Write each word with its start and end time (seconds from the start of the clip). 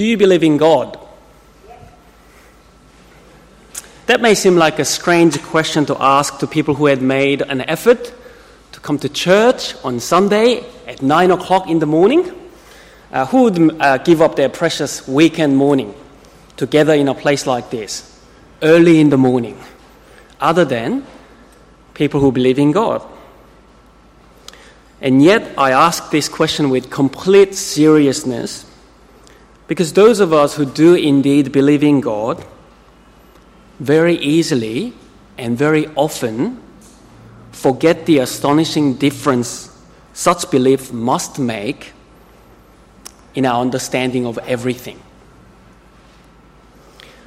Do 0.00 0.06
you 0.06 0.16
believe 0.16 0.42
in 0.42 0.56
God? 0.56 0.98
That 4.06 4.22
may 4.22 4.34
seem 4.34 4.56
like 4.56 4.78
a 4.78 4.84
strange 4.86 5.42
question 5.42 5.84
to 5.84 5.96
ask 6.02 6.38
to 6.38 6.46
people 6.46 6.74
who 6.74 6.86
had 6.86 7.02
made 7.02 7.42
an 7.42 7.60
effort 7.60 8.10
to 8.72 8.80
come 8.80 8.98
to 9.00 9.10
church 9.10 9.74
on 9.84 10.00
Sunday 10.00 10.64
at 10.86 11.02
9 11.02 11.32
o'clock 11.32 11.68
in 11.68 11.80
the 11.80 11.86
morning. 11.86 12.32
Uh, 13.12 13.26
who 13.26 13.42
would 13.42 13.78
uh, 13.78 13.98
give 13.98 14.22
up 14.22 14.36
their 14.36 14.48
precious 14.48 15.06
weekend 15.06 15.58
morning 15.58 15.94
to 16.56 16.66
gather 16.66 16.94
in 16.94 17.06
a 17.06 17.14
place 17.14 17.46
like 17.46 17.68
this, 17.68 18.24
early 18.62 19.00
in 19.00 19.10
the 19.10 19.18
morning, 19.18 19.60
other 20.40 20.64
than 20.64 21.04
people 21.92 22.20
who 22.20 22.32
believe 22.32 22.58
in 22.58 22.72
God? 22.72 23.02
And 25.02 25.22
yet, 25.22 25.52
I 25.58 25.72
ask 25.72 26.10
this 26.10 26.30
question 26.30 26.70
with 26.70 26.88
complete 26.88 27.54
seriousness 27.54 28.64
because 29.70 29.92
those 29.92 30.18
of 30.18 30.32
us 30.32 30.56
who 30.56 30.64
do 30.64 30.96
indeed 30.96 31.52
believe 31.52 31.84
in 31.84 32.00
God 32.00 32.44
very 33.78 34.16
easily 34.16 34.92
and 35.38 35.56
very 35.56 35.86
often 35.94 36.60
forget 37.52 38.04
the 38.04 38.18
astonishing 38.18 38.94
difference 38.94 39.70
such 40.12 40.50
belief 40.50 40.92
must 40.92 41.38
make 41.38 41.92
in 43.36 43.46
our 43.46 43.60
understanding 43.60 44.26
of 44.26 44.38
everything. 44.38 45.00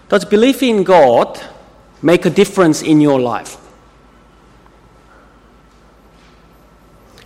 Does 0.09 0.25
belief 0.25 0.61
in 0.61 0.83
God 0.83 1.39
make 2.01 2.25
a 2.25 2.29
difference 2.29 2.81
in 2.81 2.99
your 2.99 3.21
life? 3.21 3.55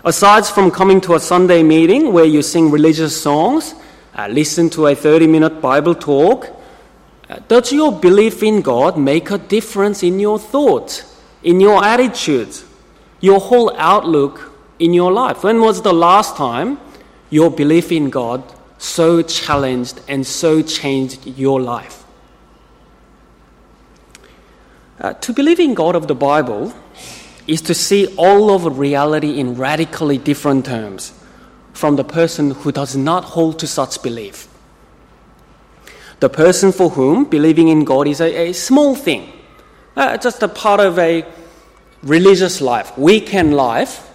Aside 0.05 0.45
from 0.45 0.69
coming 0.69 1.01
to 1.01 1.15
a 1.15 1.19
Sunday 1.19 1.63
meeting 1.63 2.13
where 2.13 2.23
you 2.23 2.43
sing 2.43 2.69
religious 2.69 3.19
songs, 3.19 3.73
uh, 4.17 4.27
listen 4.27 4.69
to 4.71 4.87
a 4.87 4.95
30 4.95 5.27
minute 5.27 5.61
Bible 5.61 5.95
talk, 5.95 6.47
uh, 7.29 7.39
does 7.47 7.71
your 7.71 7.91
belief 7.91 8.41
in 8.41 8.61
God 8.61 8.97
make 8.97 9.31
a 9.31 9.37
difference 9.37 10.03
in 10.03 10.19
your 10.19 10.39
thoughts, 10.39 11.15
in 11.43 11.59
your 11.59 11.83
attitudes, 11.83 12.65
your 13.19 13.39
whole 13.39 13.75
outlook 13.77 14.51
in 14.79 14.93
your 14.93 15.11
life? 15.11 15.43
When 15.43 15.61
was 15.61 15.81
the 15.81 15.93
last 15.93 16.35
time 16.35 16.79
your 17.29 17.51
belief 17.51 17.91
in 17.91 18.09
God 18.09 18.43
so 18.77 19.21
challenged 19.21 19.99
and 20.07 20.25
so 20.25 20.61
changed 20.61 21.25
your 21.25 21.59
life. 21.61 22.05
Uh, 24.99 25.13
to 25.13 25.33
believe 25.33 25.59
in 25.59 25.73
God 25.73 25.95
of 25.95 26.07
the 26.07 26.15
Bible 26.15 26.73
is 27.45 27.61
to 27.61 27.73
see 27.73 28.07
all 28.17 28.53
of 28.53 28.77
reality 28.77 29.39
in 29.39 29.55
radically 29.55 30.17
different 30.17 30.65
terms 30.65 31.13
from 31.77 31.95
the 31.95 32.03
person 32.03 32.51
who 32.51 32.71
does 32.71 32.95
not 32.95 33.23
hold 33.23 33.59
to 33.59 33.67
such 33.67 34.01
belief. 34.01 34.47
The 36.19 36.29
person 36.29 36.71
for 36.71 36.89
whom 36.89 37.25
believing 37.25 37.67
in 37.67 37.83
God 37.83 38.07
is 38.07 38.19
a, 38.19 38.49
a 38.49 38.53
small 38.53 38.95
thing, 38.95 39.31
uh, 39.95 40.17
just 40.17 40.41
a 40.41 40.47
part 40.47 40.79
of 40.79 40.97
a 40.97 41.23
religious 42.01 42.61
life, 42.61 42.97
weekend 42.97 43.55
life, 43.55 44.11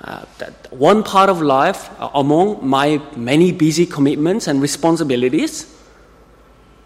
uh, 0.00 0.24
one 0.70 1.04
part 1.04 1.30
of 1.30 1.40
life 1.40 1.88
uh, 2.00 2.10
among 2.14 2.66
my 2.66 3.00
many 3.16 3.52
busy 3.52 3.86
commitments 3.86 4.48
and 4.48 4.60
responsibilities 4.60 5.72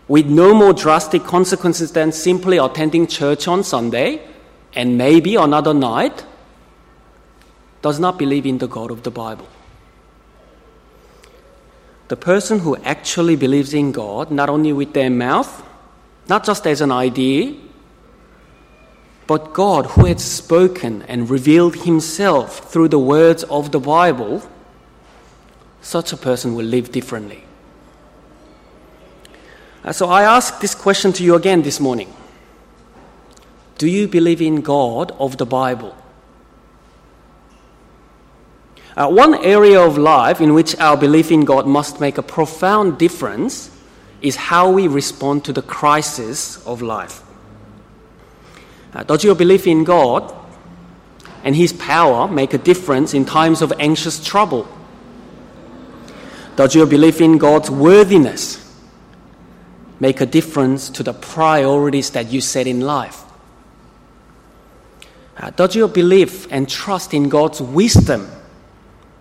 with 0.06 0.26
no 0.26 0.52
more 0.52 0.72
drastic 0.72 1.24
consequences 1.24 1.92
than 1.92 2.12
simply 2.12 2.58
attending 2.58 3.06
church 3.06 3.48
on 3.48 3.64
Sunday 3.64 4.20
and 4.74 4.98
maybe 4.98 5.36
another 5.36 5.72
night 5.72 6.24
does 7.82 7.98
not 7.98 8.18
believe 8.18 8.44
in 8.44 8.58
the 8.58 8.68
God 8.68 8.90
of 8.90 9.02
the 9.02 9.10
Bible. 9.10 9.48
The 12.10 12.16
person 12.16 12.58
who 12.58 12.74
actually 12.78 13.36
believes 13.36 13.72
in 13.72 13.92
God, 13.92 14.32
not 14.32 14.48
only 14.48 14.72
with 14.72 14.94
their 14.94 15.10
mouth, 15.10 15.64
not 16.28 16.44
just 16.44 16.66
as 16.66 16.80
an 16.80 16.90
idea, 16.90 17.54
but 19.28 19.52
God, 19.52 19.86
who 19.86 20.06
had 20.06 20.18
spoken 20.18 21.02
and 21.02 21.30
revealed 21.30 21.76
himself 21.76 22.68
through 22.68 22.88
the 22.88 22.98
words 22.98 23.44
of 23.44 23.70
the 23.70 23.78
Bible, 23.78 24.42
such 25.82 26.12
a 26.12 26.16
person 26.16 26.56
will 26.56 26.64
live 26.66 26.90
differently. 26.90 27.44
Uh, 29.84 29.92
so 29.92 30.08
I 30.08 30.24
ask 30.24 30.58
this 30.60 30.74
question 30.74 31.12
to 31.12 31.22
you 31.22 31.36
again 31.36 31.62
this 31.62 31.78
morning 31.78 32.12
Do 33.78 33.86
you 33.86 34.08
believe 34.08 34.42
in 34.42 34.62
God 34.62 35.12
of 35.20 35.36
the 35.36 35.46
Bible? 35.46 35.94
Uh, 38.96 39.08
one 39.08 39.34
area 39.44 39.80
of 39.80 39.96
life 39.96 40.40
in 40.40 40.52
which 40.52 40.76
our 40.78 40.96
belief 40.96 41.30
in 41.30 41.44
God 41.44 41.66
must 41.66 42.00
make 42.00 42.18
a 42.18 42.22
profound 42.22 42.98
difference 42.98 43.70
is 44.20 44.36
how 44.36 44.70
we 44.70 44.88
respond 44.88 45.44
to 45.44 45.52
the 45.52 45.62
crisis 45.62 46.64
of 46.66 46.82
life. 46.82 47.22
Uh, 48.92 49.04
does 49.04 49.22
your 49.22 49.34
belief 49.34 49.66
in 49.66 49.84
God 49.84 50.34
and 51.44 51.54
His 51.54 51.72
power 51.72 52.28
make 52.28 52.52
a 52.52 52.58
difference 52.58 53.14
in 53.14 53.24
times 53.24 53.62
of 53.62 53.72
anxious 53.78 54.22
trouble? 54.24 54.68
Does 56.56 56.74
your 56.74 56.86
belief 56.86 57.20
in 57.20 57.38
God's 57.38 57.70
worthiness 57.70 58.58
make 60.00 60.20
a 60.20 60.26
difference 60.26 60.90
to 60.90 61.02
the 61.02 61.12
priorities 61.12 62.10
that 62.10 62.30
you 62.32 62.40
set 62.40 62.66
in 62.66 62.80
life? 62.80 63.22
Uh, 65.36 65.50
does 65.50 65.74
your 65.74 65.88
belief 65.88 66.46
and 66.50 66.68
trust 66.68 67.14
in 67.14 67.28
God's 67.28 67.62
wisdom 67.62 68.30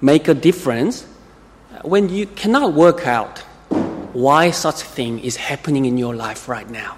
make 0.01 0.27
a 0.27 0.33
difference 0.33 1.05
when 1.83 2.09
you 2.09 2.25
cannot 2.25 2.73
work 2.73 3.07
out 3.07 3.39
why 4.13 4.51
such 4.51 4.81
a 4.81 4.85
thing 4.85 5.19
is 5.19 5.35
happening 5.35 5.85
in 5.85 5.97
your 5.97 6.15
life 6.15 6.49
right 6.49 6.69
now? 6.69 6.97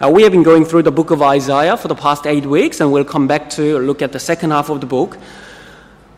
Uh, 0.00 0.08
we 0.08 0.22
have 0.22 0.30
been 0.30 0.44
going 0.44 0.64
through 0.64 0.82
the 0.82 0.92
book 0.92 1.10
of 1.10 1.20
Isaiah 1.22 1.76
for 1.76 1.88
the 1.88 1.94
past 1.96 2.24
eight 2.24 2.46
weeks, 2.46 2.80
and 2.80 2.92
we'll 2.92 3.04
come 3.04 3.26
back 3.26 3.50
to 3.50 3.80
look 3.80 4.00
at 4.00 4.12
the 4.12 4.20
second 4.20 4.52
half 4.52 4.70
of 4.70 4.80
the 4.80 4.86
book. 4.86 5.18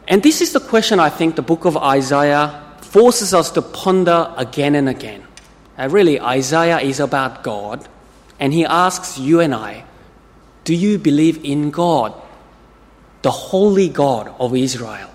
And 0.06 0.22
this 0.22 0.42
is 0.42 0.52
the 0.52 0.60
question 0.60 1.00
I 1.00 1.08
think 1.08 1.36
the 1.36 1.42
book 1.42 1.64
of 1.64 1.78
Isaiah 1.78 2.62
forces 2.82 3.32
us 3.32 3.50
to 3.52 3.62
ponder 3.62 4.34
again 4.36 4.74
and 4.74 4.88
again. 4.88 5.24
Uh, 5.78 5.88
really, 5.88 6.20
Isaiah 6.20 6.80
is 6.80 7.00
about 7.00 7.42
God, 7.42 7.88
and 8.38 8.52
he 8.52 8.66
asks 8.66 9.18
you 9.18 9.40
and 9.40 9.54
I, 9.54 9.84
Do 10.64 10.74
you 10.74 10.98
believe 10.98 11.42
in 11.42 11.70
God, 11.70 12.12
the 13.22 13.30
holy 13.30 13.88
God 13.88 14.34
of 14.38 14.54
Israel? 14.54 15.10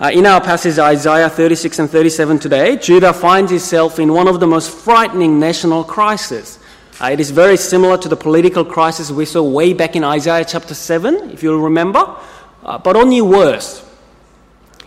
Uh, 0.00 0.10
in 0.12 0.26
our 0.26 0.40
passage, 0.40 0.78
Isaiah 0.78 1.28
36 1.28 1.80
and 1.80 1.90
37 1.90 2.38
today, 2.38 2.76
Judah 2.76 3.12
finds 3.12 3.50
itself 3.50 3.98
in 3.98 4.12
one 4.12 4.28
of 4.28 4.38
the 4.38 4.46
most 4.46 4.70
frightening 4.70 5.40
national 5.40 5.82
crises. 5.82 6.60
Uh, 7.00 7.10
it 7.12 7.18
is 7.18 7.32
very 7.32 7.56
similar 7.56 7.98
to 7.98 8.08
the 8.08 8.16
political 8.16 8.64
crisis 8.64 9.10
we 9.10 9.24
saw 9.24 9.42
way 9.42 9.72
back 9.72 9.96
in 9.96 10.04
Isaiah 10.04 10.44
chapter 10.44 10.74
7, 10.74 11.30
if 11.30 11.42
you'll 11.42 11.60
remember, 11.60 12.14
uh, 12.64 12.78
but 12.78 12.94
only 12.94 13.20
worse. 13.20 13.84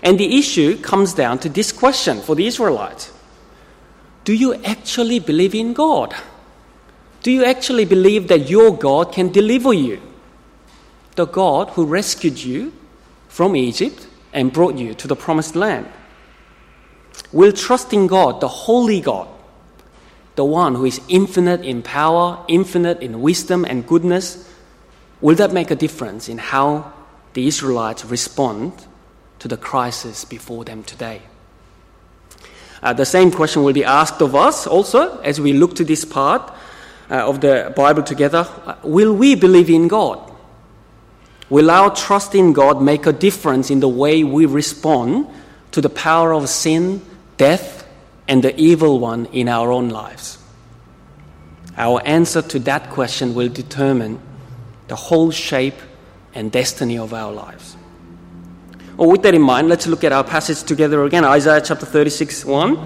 And 0.01 0.17
the 0.17 0.37
issue 0.37 0.77
comes 0.77 1.13
down 1.13 1.39
to 1.39 1.49
this 1.49 1.73
question 1.73 2.21
for 2.21 2.33
the 2.35 2.47
Israelites 2.47 3.11
Do 4.23 4.33
you 4.33 4.55
actually 4.63 5.19
believe 5.19 5.53
in 5.53 5.73
God? 5.73 6.15
Do 7.21 7.31
you 7.31 7.43
actually 7.43 7.83
believe 7.83 8.29
that 8.29 8.49
your 8.49 8.75
God 8.75 9.11
can 9.11 9.29
deliver 9.29 9.73
you? 9.73 10.01
The 11.15 11.25
God 11.25 11.69
who 11.71 11.85
rescued 11.85 12.41
you 12.43 12.73
from 13.27 13.55
Egypt 13.55 14.07
and 14.33 14.51
brought 14.51 14.77
you 14.77 14.93
to 14.95 15.07
the 15.07 15.15
promised 15.15 15.55
land. 15.55 15.87
Will 17.31 17.51
trust 17.51 17.93
in 17.93 18.07
God, 18.07 18.41
the 18.41 18.47
holy 18.47 19.01
God, 19.01 19.27
the 20.35 20.45
one 20.45 20.75
who 20.75 20.85
is 20.85 21.01
infinite 21.07 21.61
in 21.61 21.81
power, 21.81 22.43
infinite 22.47 23.01
in 23.01 23.21
wisdom 23.21 23.65
and 23.65 23.85
goodness, 23.85 24.49
will 25.19 25.35
that 25.35 25.53
make 25.53 25.71
a 25.71 25.75
difference 25.75 26.29
in 26.29 26.37
how 26.37 26.91
the 27.33 27.47
Israelites 27.47 28.05
respond 28.05 28.73
to 29.39 29.47
the 29.47 29.57
crisis 29.57 30.25
before 30.25 30.63
them 30.63 30.83
today? 30.83 31.21
Uh, 32.81 32.93
the 32.93 33.05
same 33.05 33.29
question 33.29 33.63
will 33.63 33.73
be 33.73 33.83
asked 33.83 34.21
of 34.21 34.35
us 34.35 34.65
also 34.65 35.19
as 35.19 35.39
we 35.39 35.53
look 35.53 35.75
to 35.75 35.83
this 35.83 36.03
part 36.03 36.41
uh, 37.09 37.27
of 37.27 37.41
the 37.41 37.71
Bible 37.75 38.01
together. 38.01 38.47
Uh, 38.65 38.75
will 38.83 39.13
we 39.13 39.35
believe 39.35 39.69
in 39.69 39.87
God? 39.87 40.30
Will 41.51 41.69
our 41.69 41.93
trust 41.93 42.33
in 42.33 42.53
God 42.53 42.81
make 42.81 43.05
a 43.05 43.11
difference 43.11 43.69
in 43.69 43.81
the 43.81 43.89
way 43.89 44.23
we 44.23 44.45
respond 44.45 45.27
to 45.71 45.81
the 45.81 45.89
power 45.89 46.33
of 46.33 46.47
sin, 46.47 47.01
death, 47.35 47.85
and 48.25 48.41
the 48.41 48.57
evil 48.57 48.99
one 48.99 49.25
in 49.33 49.49
our 49.49 49.69
own 49.69 49.89
lives? 49.89 50.37
Our 51.75 52.01
answer 52.05 52.41
to 52.41 52.59
that 52.59 52.89
question 52.89 53.33
will 53.33 53.49
determine 53.49 54.21
the 54.87 54.95
whole 54.95 55.29
shape 55.29 55.75
and 56.33 56.53
destiny 56.53 56.97
of 56.97 57.13
our 57.13 57.33
lives. 57.33 57.75
Well, 58.95 59.09
with 59.09 59.21
that 59.23 59.35
in 59.35 59.41
mind, 59.41 59.67
let's 59.67 59.87
look 59.87 60.05
at 60.05 60.13
our 60.13 60.23
passage 60.23 60.63
together 60.63 61.03
again 61.03 61.25
Isaiah 61.25 61.59
chapter 61.59 61.85
36 61.85 62.45
1. 62.45 62.79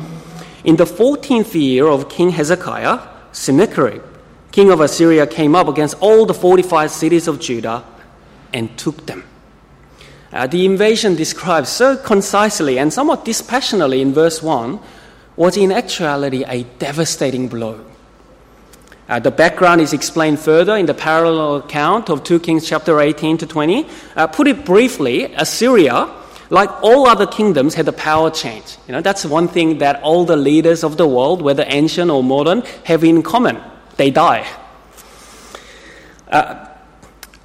In 0.63 0.75
the 0.75 0.85
14th 0.85 1.53
year 1.53 1.85
of 1.85 2.09
King 2.09 2.31
Hezekiah, 2.31 2.99
Sennacherib, 3.31 4.01
king 4.51 4.71
of 4.71 4.81
Assyria, 4.81 5.27
came 5.27 5.53
up 5.53 5.67
against 5.67 5.93
all 5.99 6.25
the 6.25 6.33
fortified 6.33 6.89
cities 6.89 7.27
of 7.27 7.39
Judah 7.39 7.83
and 8.55 8.75
took 8.79 9.05
them. 9.05 9.23
Uh, 10.31 10.47
the 10.47 10.65
invasion 10.65 11.15
described 11.15 11.67
so 11.67 11.95
concisely 11.97 12.79
and 12.79 12.91
somewhat 12.91 13.23
dispassionately 13.25 14.01
in 14.01 14.13
verse 14.13 14.41
1 14.41 14.79
was 15.35 15.57
in 15.57 15.71
actuality 15.71 16.43
a 16.47 16.63
devastating 16.79 17.47
blow. 17.47 17.85
Uh, 19.07 19.19
the 19.19 19.29
background 19.29 19.81
is 19.81 19.93
explained 19.93 20.39
further 20.39 20.75
in 20.77 20.87
the 20.87 20.93
parallel 20.93 21.57
account 21.57 22.09
of 22.09 22.23
2 22.23 22.39
Kings 22.39 22.67
chapter 22.67 22.99
18 22.99 23.37
to 23.37 23.45
20. 23.45 23.85
Uh, 24.15 24.25
put 24.25 24.47
it 24.47 24.65
briefly, 24.65 25.25
Assyria, 25.35 26.09
like 26.49 26.71
all 26.81 27.07
other 27.07 27.27
kingdoms, 27.27 27.75
had 27.75 27.87
a 27.87 27.93
power 27.93 28.31
change. 28.31 28.77
You 28.87 28.93
know, 28.93 29.01
that's 29.01 29.25
one 29.25 29.47
thing 29.47 29.77
that 29.79 30.01
all 30.01 30.25
the 30.25 30.37
leaders 30.37 30.83
of 30.83 30.97
the 30.97 31.07
world, 31.07 31.41
whether 31.41 31.65
ancient 31.67 32.09
or 32.09 32.23
modern, 32.23 32.63
have 32.85 33.03
in 33.03 33.21
common. 33.21 33.61
They 33.97 34.09
die. 34.11 34.47
Uh, 36.31 36.65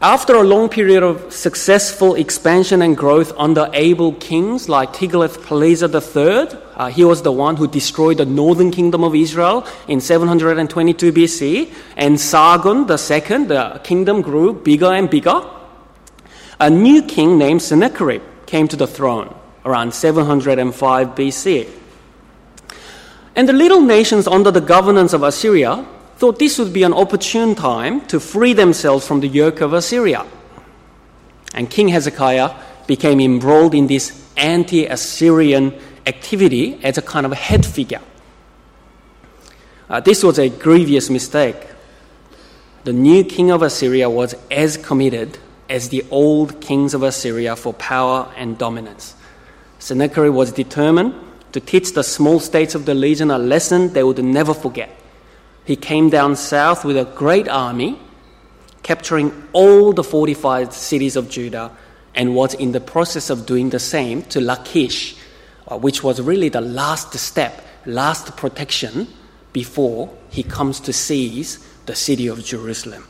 after 0.03 0.35
a 0.35 0.43
long 0.43 0.71
period 0.71 1.03
of 1.03 1.31
successful 1.31 2.15
expansion 2.15 2.81
and 2.81 2.97
growth 2.97 3.35
under 3.37 3.69
able 3.75 4.15
kings 4.15 4.67
like 4.67 4.95
Tiglath-Pileser 4.95 5.89
III, 5.89 6.59
uh, 6.75 6.87
he 6.89 7.05
was 7.05 7.21
the 7.21 7.33
one 7.33 7.57
who 7.57 7.69
destroyed 7.69 8.17
the 8.17 8.25
northern 8.25 8.71
kingdom 8.71 9.05
of 9.05 9.15
Israel 9.15 9.67
in 9.89 10.01
722 10.01 11.13
BC, 11.13 11.75
and 11.99 12.19
Sargon 12.19 12.79
II, 12.89 13.45
the 13.45 13.81
kingdom 13.85 14.23
grew 14.23 14.55
bigger 14.55 14.91
and 14.91 15.11
bigger. 15.11 15.43
A 16.59 16.71
new 16.71 17.03
king 17.03 17.37
named 17.37 17.61
Sennacherib 17.61 18.23
came 18.47 18.69
to 18.69 18.77
the 18.77 18.87
throne 18.87 19.35
around 19.67 19.93
705 19.93 21.09
BC. 21.09 21.69
And 23.37 23.47
the 23.47 23.53
little 23.53 23.83
nations 23.83 24.27
under 24.27 24.51
the 24.51 24.63
governance 24.63 25.13
of 25.13 25.23
Assyria 25.23 25.87
thought 26.21 26.39
this 26.39 26.59
would 26.59 26.75
be 26.75 26.83
an 26.83 26.93
opportune 26.93 27.55
time 27.55 28.03
to 28.07 28.21
free 28.21 28.53
themselves 28.53 29.07
from 29.07 29.21
the 29.21 29.27
yoke 29.27 29.63
of 29.63 29.73
Assyria. 29.73 30.27
And 31.55 31.71
King 31.71 31.89
Hezekiah 31.89 32.55
became 32.87 33.21
embroiled 33.21 33.75
in 33.75 33.87
this 33.87 34.23
anti 34.37 34.85
Assyrian 34.85 35.73
activity 36.07 36.79
as 36.85 36.99
a 36.99 37.03
kind 37.03 37.25
of 37.25 37.33
head 37.33 37.65
figure. 37.65 38.03
Uh, 39.89 40.01
this 40.01 40.23
was 40.23 40.39
a 40.39 40.51
grievous 40.51 41.09
mistake. 41.09 41.57
The 42.85 42.93
new 42.93 43.25
king 43.25 43.51
of 43.51 43.63
Assyria 43.63 44.11
was 44.11 44.35
as 44.51 44.77
committed 44.77 45.39
as 45.71 45.89
the 45.89 46.05
old 46.11 46.61
kings 46.61 46.93
of 46.93 47.03
Assyria 47.03 47.57
for 47.57 47.73
power 47.73 48.31
and 48.37 48.59
dominance. 48.59 49.15
Sennacherib 49.79 50.35
was 50.35 50.53
determined 50.53 51.15
to 51.53 51.61
teach 51.61 51.95
the 51.95 52.05
small 52.05 52.41
states 52.41 52.75
of 52.75 52.85
the 52.85 52.95
region 52.95 53.31
a 53.31 53.39
lesson 53.39 53.95
they 53.95 54.03
would 54.03 54.23
never 54.23 54.53
forget 54.53 55.00
he 55.71 55.77
came 55.77 56.11
down 56.11 56.35
south 56.35 56.85
with 56.85 56.97
a 56.97 57.05
great 57.05 57.49
army, 57.49 57.97
capturing 58.83 59.31
all 59.53 59.93
the 59.93 60.03
fortified 60.03 60.73
cities 60.73 61.15
of 61.15 61.31
Judah, 61.31 61.71
and 62.13 62.35
was 62.35 62.55
in 62.55 62.73
the 62.73 62.81
process 62.81 63.31
of 63.31 63.47
doing 63.47 63.71
the 63.71 63.79
same 63.79 64.23
to 64.23 64.41
Lachish, 64.41 65.15
uh, 65.69 65.79
which 65.79 66.03
was 66.03 66.21
really 66.21 66.49
the 66.49 66.61
last 66.61 67.15
step, 67.15 67.65
last 67.87 68.37
protection 68.37 69.07
before 69.53 70.13
he 70.29 70.43
comes 70.43 70.81
to 70.81 70.93
seize 70.93 71.65
the 71.87 71.95
city 71.95 72.27
of 72.27 72.45
Jerusalem. 72.45 73.07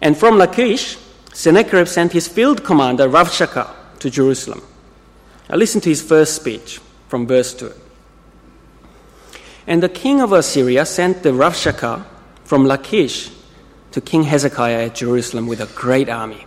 And 0.00 0.16
from 0.16 0.38
Lachish, 0.38 0.96
Sennacherib 1.34 1.88
sent 1.88 2.12
his 2.12 2.26
field 2.26 2.64
commander 2.64 3.06
Rabshakeh 3.06 3.68
to 3.98 4.08
Jerusalem. 4.08 4.62
Now 5.50 5.56
listen 5.56 5.82
to 5.82 5.90
his 5.90 6.00
first 6.00 6.36
speech 6.36 6.80
from 7.08 7.26
verse 7.26 7.52
2. 7.52 7.70
And 9.68 9.82
the 9.82 9.88
king 9.90 10.22
of 10.22 10.32
Assyria 10.32 10.86
sent 10.86 11.22
the 11.22 11.28
Rabshakeh 11.28 12.02
from 12.42 12.64
Lachish 12.64 13.30
to 13.90 14.00
King 14.00 14.22
Hezekiah 14.22 14.86
at 14.86 14.94
Jerusalem 14.94 15.46
with 15.46 15.60
a 15.60 15.66
great 15.74 16.08
army. 16.08 16.46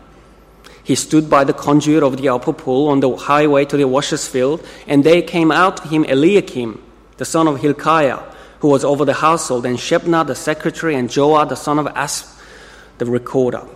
He 0.84 0.96
stood 0.96 1.30
by 1.30 1.44
the 1.44 1.54
conduit 1.54 2.02
of 2.02 2.18
the 2.18 2.30
upper 2.30 2.52
pool 2.52 2.88
on 2.88 3.00
the 3.00 3.16
highway 3.16 3.66
to 3.66 3.78
the 3.78 3.88
washer's 3.88 4.28
field, 4.28 4.66
and 4.88 5.04
there 5.04 5.22
came 5.22 5.52
out 5.52 5.78
to 5.78 5.88
him 5.88 6.04
Eliakim, 6.06 6.82
the 7.18 7.26
son 7.26 7.48
of 7.48 7.62
Hilkiah, 7.62 8.24
who 8.60 8.70
was 8.70 8.84
over 8.84 9.06
the 9.06 9.14
household, 9.14 9.68
and 9.68 9.78
Shebna 9.78 10.26
the 10.26 10.34
secretary, 10.34 10.96
and 10.96 11.08
Joah 11.08 11.48
the 11.48 11.56
son 11.56 11.78
of 11.78 11.86
Asaph, 11.96 12.42
the 12.98 13.06
recorder. 13.06 13.68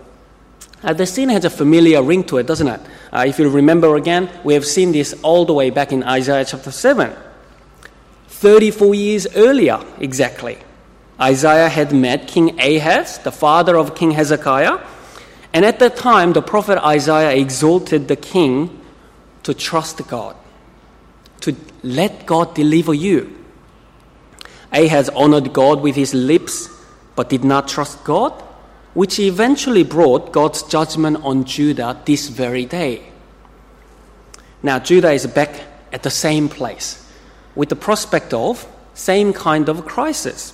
Uh, 0.82 0.92
the 0.92 1.06
scene 1.06 1.28
has 1.28 1.44
a 1.44 1.50
familiar 1.50 2.02
ring 2.02 2.24
to 2.24 2.38
it, 2.38 2.48
doesn't 2.48 2.66
it? 2.66 2.80
Uh, 3.12 3.24
if 3.28 3.38
you 3.38 3.48
remember 3.48 3.94
again, 3.94 4.28
we 4.42 4.54
have 4.54 4.66
seen 4.66 4.90
this 4.90 5.14
all 5.22 5.44
the 5.44 5.54
way 5.54 5.70
back 5.70 5.92
in 5.92 6.02
Isaiah 6.02 6.44
chapter 6.44 6.72
7. 6.72 7.16
34 8.38 8.94
years 8.94 9.26
earlier, 9.34 9.82
exactly, 9.98 10.58
Isaiah 11.18 11.70
had 11.70 11.94
met 11.94 12.28
King 12.28 12.60
Ahaz, 12.60 13.16
the 13.20 13.32
father 13.32 13.78
of 13.78 13.94
King 13.94 14.10
Hezekiah, 14.10 14.78
and 15.54 15.64
at 15.64 15.78
that 15.78 15.96
time, 15.96 16.34
the 16.34 16.42
prophet 16.42 16.78
Isaiah 16.84 17.34
exhorted 17.34 18.08
the 18.08 18.16
king 18.16 18.78
to 19.42 19.54
trust 19.54 20.06
God, 20.06 20.36
to 21.40 21.56
let 21.82 22.26
God 22.26 22.54
deliver 22.54 22.92
you. 22.92 23.42
Ahaz 24.70 25.08
honored 25.08 25.54
God 25.54 25.80
with 25.80 25.96
his 25.96 26.12
lips, 26.12 26.68
but 27.14 27.30
did 27.30 27.42
not 27.42 27.68
trust 27.68 28.04
God, 28.04 28.32
which 28.92 29.18
eventually 29.18 29.82
brought 29.82 30.32
God's 30.32 30.62
judgment 30.62 31.24
on 31.24 31.44
Judah 31.44 31.98
this 32.04 32.28
very 32.28 32.66
day. 32.66 33.02
Now, 34.62 34.78
Judah 34.78 35.12
is 35.12 35.26
back 35.26 35.62
at 35.90 36.02
the 36.02 36.10
same 36.10 36.50
place 36.50 37.05
with 37.56 37.68
the 37.68 37.76
prospect 37.76 38.32
of 38.32 38.68
same 38.94 39.32
kind 39.32 39.68
of 39.68 39.84
crisis. 39.84 40.52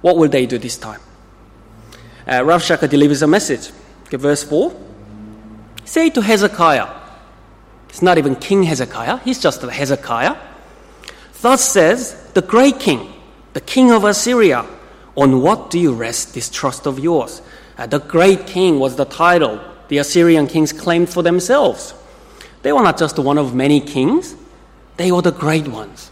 What 0.00 0.16
will 0.16 0.28
they 0.28 0.46
do 0.46 0.58
this 0.58 0.76
time? 0.78 1.00
Uh, 2.26 2.40
Rabshakeh 2.40 2.88
delivers 2.88 3.22
a 3.22 3.26
message. 3.26 3.70
Okay, 4.06 4.16
verse 4.16 4.42
4. 4.42 4.74
Say 5.84 6.10
to 6.10 6.22
Hezekiah, 6.22 6.88
it's 7.88 8.02
not 8.02 8.16
even 8.16 8.36
King 8.36 8.62
Hezekiah, 8.62 9.18
he's 9.18 9.38
just 9.38 9.62
Hezekiah. 9.62 10.36
Thus 11.40 11.68
says 11.68 12.30
the 12.34 12.42
great 12.42 12.78
king, 12.80 13.12
the 13.52 13.60
king 13.60 13.90
of 13.90 14.04
Assyria, 14.04 14.64
on 15.16 15.42
what 15.42 15.70
do 15.70 15.78
you 15.78 15.92
rest 15.92 16.34
this 16.34 16.48
trust 16.48 16.86
of 16.86 16.98
yours? 16.98 17.42
Uh, 17.76 17.86
the 17.86 17.98
great 17.98 18.46
king 18.46 18.78
was 18.78 18.96
the 18.96 19.04
title 19.04 19.60
the 19.88 19.98
Assyrian 19.98 20.46
kings 20.46 20.72
claimed 20.72 21.10
for 21.10 21.22
themselves. 21.22 21.92
They 22.62 22.72
were 22.72 22.82
not 22.82 22.98
just 22.98 23.18
one 23.18 23.36
of 23.36 23.54
many 23.54 23.78
kings, 23.78 24.34
they 24.96 25.10
were 25.12 25.22
the 25.22 25.32
great 25.32 25.68
ones. 25.68 26.10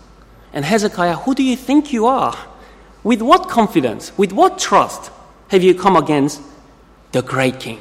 And 0.53 0.65
Hezekiah, 0.65 1.17
who 1.17 1.35
do 1.35 1.43
you 1.43 1.56
think 1.56 1.93
you 1.93 2.06
are? 2.06 2.37
With 3.03 3.23
what 3.23 3.49
confidence, 3.49 4.17
with 4.19 4.32
what 4.32 4.59
trust 4.59 5.11
have 5.49 5.62
you 5.62 5.75
come 5.75 5.97
against 5.97 6.43
the 7.12 7.23
great 7.23 7.61
king? 7.61 7.81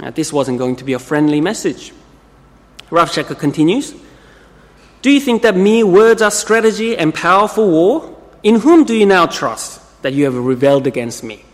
Now, 0.00 0.10
this 0.10 0.32
wasn't 0.32 0.58
going 0.58 0.76
to 0.76 0.84
be 0.84 0.92
a 0.92 0.98
friendly 0.98 1.40
message. 1.40 1.92
Rabshakeh 2.90 3.38
continues 3.38 3.94
Do 5.02 5.10
you 5.10 5.20
think 5.20 5.42
that 5.42 5.56
mere 5.56 5.86
words 5.86 6.22
are 6.22 6.30
strategy 6.30 6.96
and 6.96 7.14
powerful 7.14 7.70
war? 7.70 8.10
In 8.42 8.56
whom 8.60 8.84
do 8.84 8.94
you 8.94 9.06
now 9.06 9.26
trust 9.26 9.80
that 10.02 10.12
you 10.12 10.24
have 10.24 10.36
rebelled 10.36 10.86
against 10.86 11.24
me? 11.24 11.44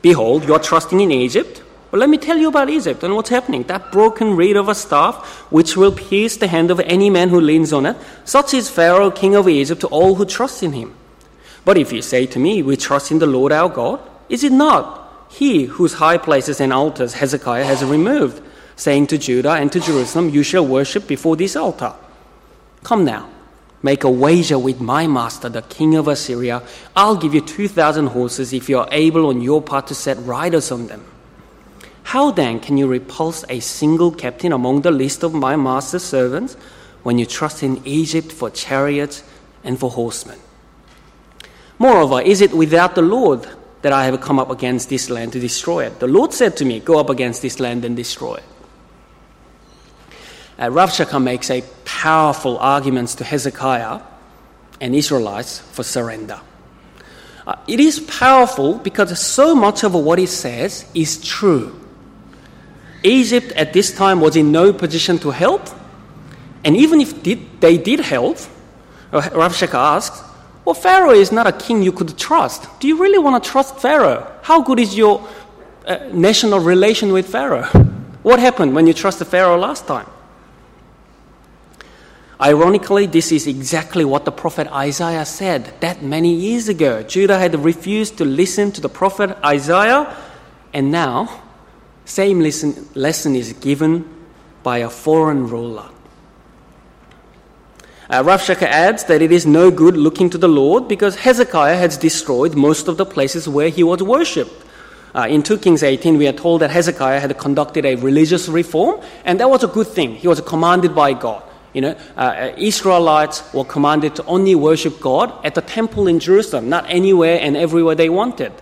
Behold, 0.00 0.44
you 0.44 0.54
are 0.54 0.58
trusting 0.58 1.00
in 1.00 1.10
Egypt 1.10 1.62
but 1.96 2.00
let 2.00 2.10
me 2.10 2.18
tell 2.18 2.36
you 2.36 2.48
about 2.48 2.68
Egypt 2.68 3.02
and 3.04 3.14
what's 3.14 3.30
happening. 3.30 3.62
That 3.62 3.90
broken 3.90 4.36
reed 4.36 4.58
of 4.58 4.68
a 4.68 4.74
staff, 4.74 5.16
which 5.50 5.78
will 5.78 5.92
pierce 5.92 6.36
the 6.36 6.46
hand 6.46 6.70
of 6.70 6.78
any 6.80 7.08
man 7.08 7.30
who 7.30 7.40
leans 7.40 7.72
on 7.72 7.86
it, 7.86 7.96
such 8.26 8.52
is 8.52 8.68
Pharaoh, 8.68 9.10
king 9.10 9.34
of 9.34 9.48
Egypt, 9.48 9.80
to 9.80 9.86
all 9.86 10.14
who 10.14 10.26
trust 10.26 10.62
in 10.62 10.72
him. 10.72 10.94
But 11.64 11.78
if 11.78 11.94
you 11.94 12.02
say 12.02 12.26
to 12.26 12.38
me, 12.38 12.62
We 12.62 12.76
trust 12.76 13.10
in 13.10 13.18
the 13.18 13.26
Lord 13.26 13.50
our 13.50 13.70
God, 13.70 13.98
is 14.28 14.44
it 14.44 14.52
not 14.52 15.10
he 15.30 15.64
whose 15.64 15.94
high 15.94 16.18
places 16.18 16.60
and 16.60 16.70
altars 16.70 17.14
Hezekiah 17.14 17.64
has 17.64 17.82
removed, 17.82 18.42
saying 18.76 19.06
to 19.06 19.16
Judah 19.16 19.52
and 19.52 19.72
to 19.72 19.80
Jerusalem, 19.80 20.28
You 20.28 20.42
shall 20.42 20.66
worship 20.66 21.06
before 21.06 21.34
this 21.34 21.56
altar? 21.56 21.94
Come 22.82 23.06
now, 23.06 23.26
make 23.82 24.04
a 24.04 24.10
wager 24.10 24.58
with 24.58 24.82
my 24.82 25.06
master, 25.06 25.48
the 25.48 25.62
king 25.62 25.94
of 25.94 26.08
Assyria. 26.08 26.62
I'll 26.94 27.16
give 27.16 27.32
you 27.32 27.40
2,000 27.40 28.08
horses 28.08 28.52
if 28.52 28.68
you 28.68 28.80
are 28.80 28.88
able 28.92 29.28
on 29.28 29.40
your 29.40 29.62
part 29.62 29.86
to 29.86 29.94
set 29.94 30.18
riders 30.18 30.70
on 30.70 30.88
them. 30.88 31.02
How 32.06 32.30
then 32.30 32.60
can 32.60 32.76
you 32.76 32.86
repulse 32.86 33.44
a 33.48 33.58
single 33.58 34.12
captain 34.12 34.52
among 34.52 34.82
the 34.82 34.92
list 34.92 35.24
of 35.24 35.34
my 35.34 35.56
master's 35.56 36.04
servants 36.04 36.54
when 37.02 37.18
you 37.18 37.26
trust 37.26 37.64
in 37.64 37.84
Egypt 37.84 38.30
for 38.30 38.48
chariots 38.48 39.24
and 39.64 39.76
for 39.76 39.90
horsemen? 39.90 40.38
Moreover, 41.80 42.20
is 42.20 42.42
it 42.42 42.54
without 42.54 42.94
the 42.94 43.02
Lord 43.02 43.48
that 43.82 43.92
I 43.92 44.04
have 44.04 44.20
come 44.20 44.38
up 44.38 44.50
against 44.50 44.88
this 44.88 45.10
land 45.10 45.32
to 45.32 45.40
destroy 45.40 45.84
it? 45.84 45.98
The 45.98 46.06
Lord 46.06 46.32
said 46.32 46.56
to 46.58 46.64
me, 46.64 46.78
Go 46.78 47.00
up 47.00 47.10
against 47.10 47.42
this 47.42 47.58
land 47.58 47.84
and 47.84 47.96
destroy 47.96 48.36
it. 48.36 48.44
Uh, 50.60 50.70
Rav 50.70 51.20
makes 51.20 51.50
a 51.50 51.64
powerful 51.84 52.56
argument 52.58 53.08
to 53.18 53.24
Hezekiah 53.24 54.00
and 54.80 54.94
Israelites 54.94 55.58
for 55.58 55.82
surrender. 55.82 56.40
Uh, 57.44 57.56
it 57.66 57.80
is 57.80 57.98
powerful 57.98 58.78
because 58.78 59.18
so 59.20 59.56
much 59.56 59.82
of 59.82 59.92
what 59.92 60.20
he 60.20 60.26
says 60.26 60.88
is 60.94 61.20
true. 61.20 61.80
Egypt 63.06 63.52
at 63.52 63.72
this 63.72 63.92
time 63.92 64.20
was 64.20 64.36
in 64.36 64.52
no 64.52 64.72
position 64.72 65.18
to 65.20 65.30
help. 65.30 65.68
And 66.64 66.76
even 66.76 67.00
if 67.00 67.22
did, 67.22 67.60
they 67.60 67.78
did 67.78 68.00
help, 68.00 68.38
uh, 69.12 69.22
Rabshakeh 69.22 69.74
asked, 69.74 70.24
well, 70.64 70.74
Pharaoh 70.74 71.12
is 71.12 71.30
not 71.30 71.46
a 71.46 71.52
king 71.52 71.82
you 71.82 71.92
could 71.92 72.18
trust. 72.18 72.66
Do 72.80 72.88
you 72.88 72.96
really 72.98 73.18
want 73.18 73.42
to 73.42 73.50
trust 73.50 73.78
Pharaoh? 73.78 74.26
How 74.42 74.62
good 74.62 74.80
is 74.80 74.96
your 74.96 75.26
uh, 75.86 75.98
national 76.12 76.58
relation 76.58 77.12
with 77.12 77.28
Pharaoh? 77.28 77.66
What 78.24 78.40
happened 78.40 78.74
when 78.74 78.88
you 78.88 78.92
trusted 78.92 79.28
Pharaoh 79.28 79.56
last 79.56 79.86
time? 79.86 80.06
Ironically, 82.40 83.06
this 83.06 83.30
is 83.30 83.46
exactly 83.46 84.04
what 84.04 84.24
the 84.24 84.32
prophet 84.32 84.66
Isaiah 84.72 85.24
said 85.24 85.72
that 85.80 86.02
many 86.02 86.34
years 86.34 86.68
ago. 86.68 87.04
Judah 87.04 87.38
had 87.38 87.54
refused 87.64 88.18
to 88.18 88.24
listen 88.24 88.72
to 88.72 88.80
the 88.80 88.88
prophet 88.88 89.38
Isaiah, 89.44 90.14
and 90.74 90.90
now, 90.90 91.45
same 92.06 92.40
lesson, 92.40 92.88
lesson 92.94 93.34
is 93.34 93.52
given 93.54 94.08
by 94.62 94.78
a 94.78 94.88
foreign 94.88 95.48
ruler. 95.48 95.88
Uh, 98.08 98.22
Rav 98.24 98.48
adds 98.62 99.04
that 99.04 99.20
it 99.20 99.32
is 99.32 99.44
no 99.44 99.70
good 99.72 99.96
looking 99.96 100.30
to 100.30 100.38
the 100.38 100.48
Lord 100.48 100.86
because 100.86 101.16
Hezekiah 101.16 101.76
has 101.76 101.96
destroyed 101.96 102.54
most 102.54 102.86
of 102.86 102.96
the 102.96 103.04
places 103.04 103.48
where 103.48 103.68
he 103.68 103.82
was 103.82 104.00
worshipped. 104.02 104.64
Uh, 105.12 105.26
in 105.28 105.42
2 105.42 105.58
Kings 105.58 105.82
18, 105.82 106.16
we 106.16 106.28
are 106.28 106.32
told 106.32 106.60
that 106.60 106.70
Hezekiah 106.70 107.18
had 107.18 107.36
conducted 107.38 107.84
a 107.84 107.96
religious 107.96 108.48
reform, 108.48 109.00
and 109.24 109.40
that 109.40 109.50
was 109.50 109.64
a 109.64 109.66
good 109.66 109.88
thing. 109.88 110.14
He 110.14 110.28
was 110.28 110.40
commanded 110.42 110.94
by 110.94 111.14
God. 111.14 111.42
You 111.72 111.80
know, 111.80 111.96
uh, 112.16 112.20
uh 112.20 112.52
Israelites 112.56 113.42
were 113.52 113.64
commanded 113.64 114.14
to 114.16 114.24
only 114.26 114.54
worship 114.54 115.00
God 115.00 115.32
at 115.44 115.56
the 115.56 115.62
temple 115.62 116.06
in 116.06 116.20
Jerusalem, 116.20 116.68
not 116.68 116.84
anywhere 116.88 117.38
and 117.40 117.56
everywhere 117.56 117.96
they 117.96 118.08
wanted. 118.08 118.52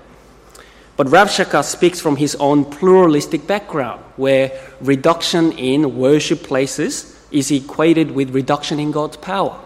But 0.97 1.11
Rav 1.11 1.31
speaks 1.31 2.01
from 2.01 2.17
his 2.17 2.37
own 2.37 2.65
pluralistic 2.65 3.47
background, 3.47 4.03
where 4.17 4.53
reduction 4.81 5.53
in 5.53 5.97
worship 5.99 6.45
places 6.45 7.19
is 7.33 7.51
equated 7.51 8.13
with 8.13 8.31
reduction 8.31 8.79
in 8.79 8.93
God's 8.93 9.17
power. 9.17 9.61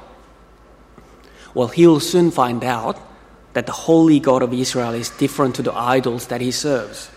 Well, 1.52 1.68
he'll 1.68 2.00
soon 2.00 2.30
find 2.30 2.64
out 2.64 2.98
that 3.52 3.66
the 3.66 3.72
holy 3.72 4.20
God 4.20 4.42
of 4.42 4.54
Israel 4.54 4.94
is 4.94 5.10
different 5.10 5.56
to 5.56 5.62
the 5.62 5.74
idols 5.74 6.28
that 6.28 6.40
he 6.40 6.50
serves. 6.50 7.10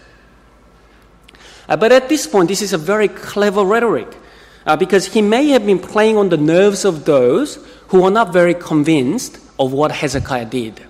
Uh, 1.69 1.77
but 1.77 1.91
at 1.91 2.09
this 2.09 2.27
point, 2.27 2.49
this 2.49 2.61
is 2.61 2.73
a 2.73 2.77
very 2.77 3.07
clever 3.07 3.63
rhetoric 3.63 4.17
uh, 4.65 4.75
because 4.75 5.13
he 5.13 5.21
may 5.21 5.49
have 5.49 5.65
been 5.65 5.79
playing 5.79 6.17
on 6.17 6.29
the 6.29 6.37
nerves 6.37 6.83
of 6.83 7.05
those 7.05 7.65
who 7.89 8.03
are 8.03 8.11
not 8.11 8.33
very 8.33 8.53
convinced 8.53 9.37
of 9.59 9.71
what 9.71 9.91
Hezekiah 9.91 10.45
did. 10.45 10.81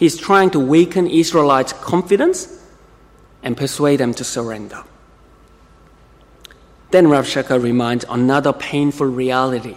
He's 0.00 0.16
trying 0.16 0.48
to 0.52 0.58
weaken 0.58 1.06
Israelites' 1.06 1.74
confidence 1.74 2.48
and 3.42 3.54
persuade 3.54 4.00
them 4.00 4.14
to 4.14 4.24
surrender. 4.24 4.82
Then 6.90 7.08
Rabshakeh 7.08 7.62
reminds 7.62 8.06
another 8.08 8.54
painful 8.54 9.08
reality 9.08 9.76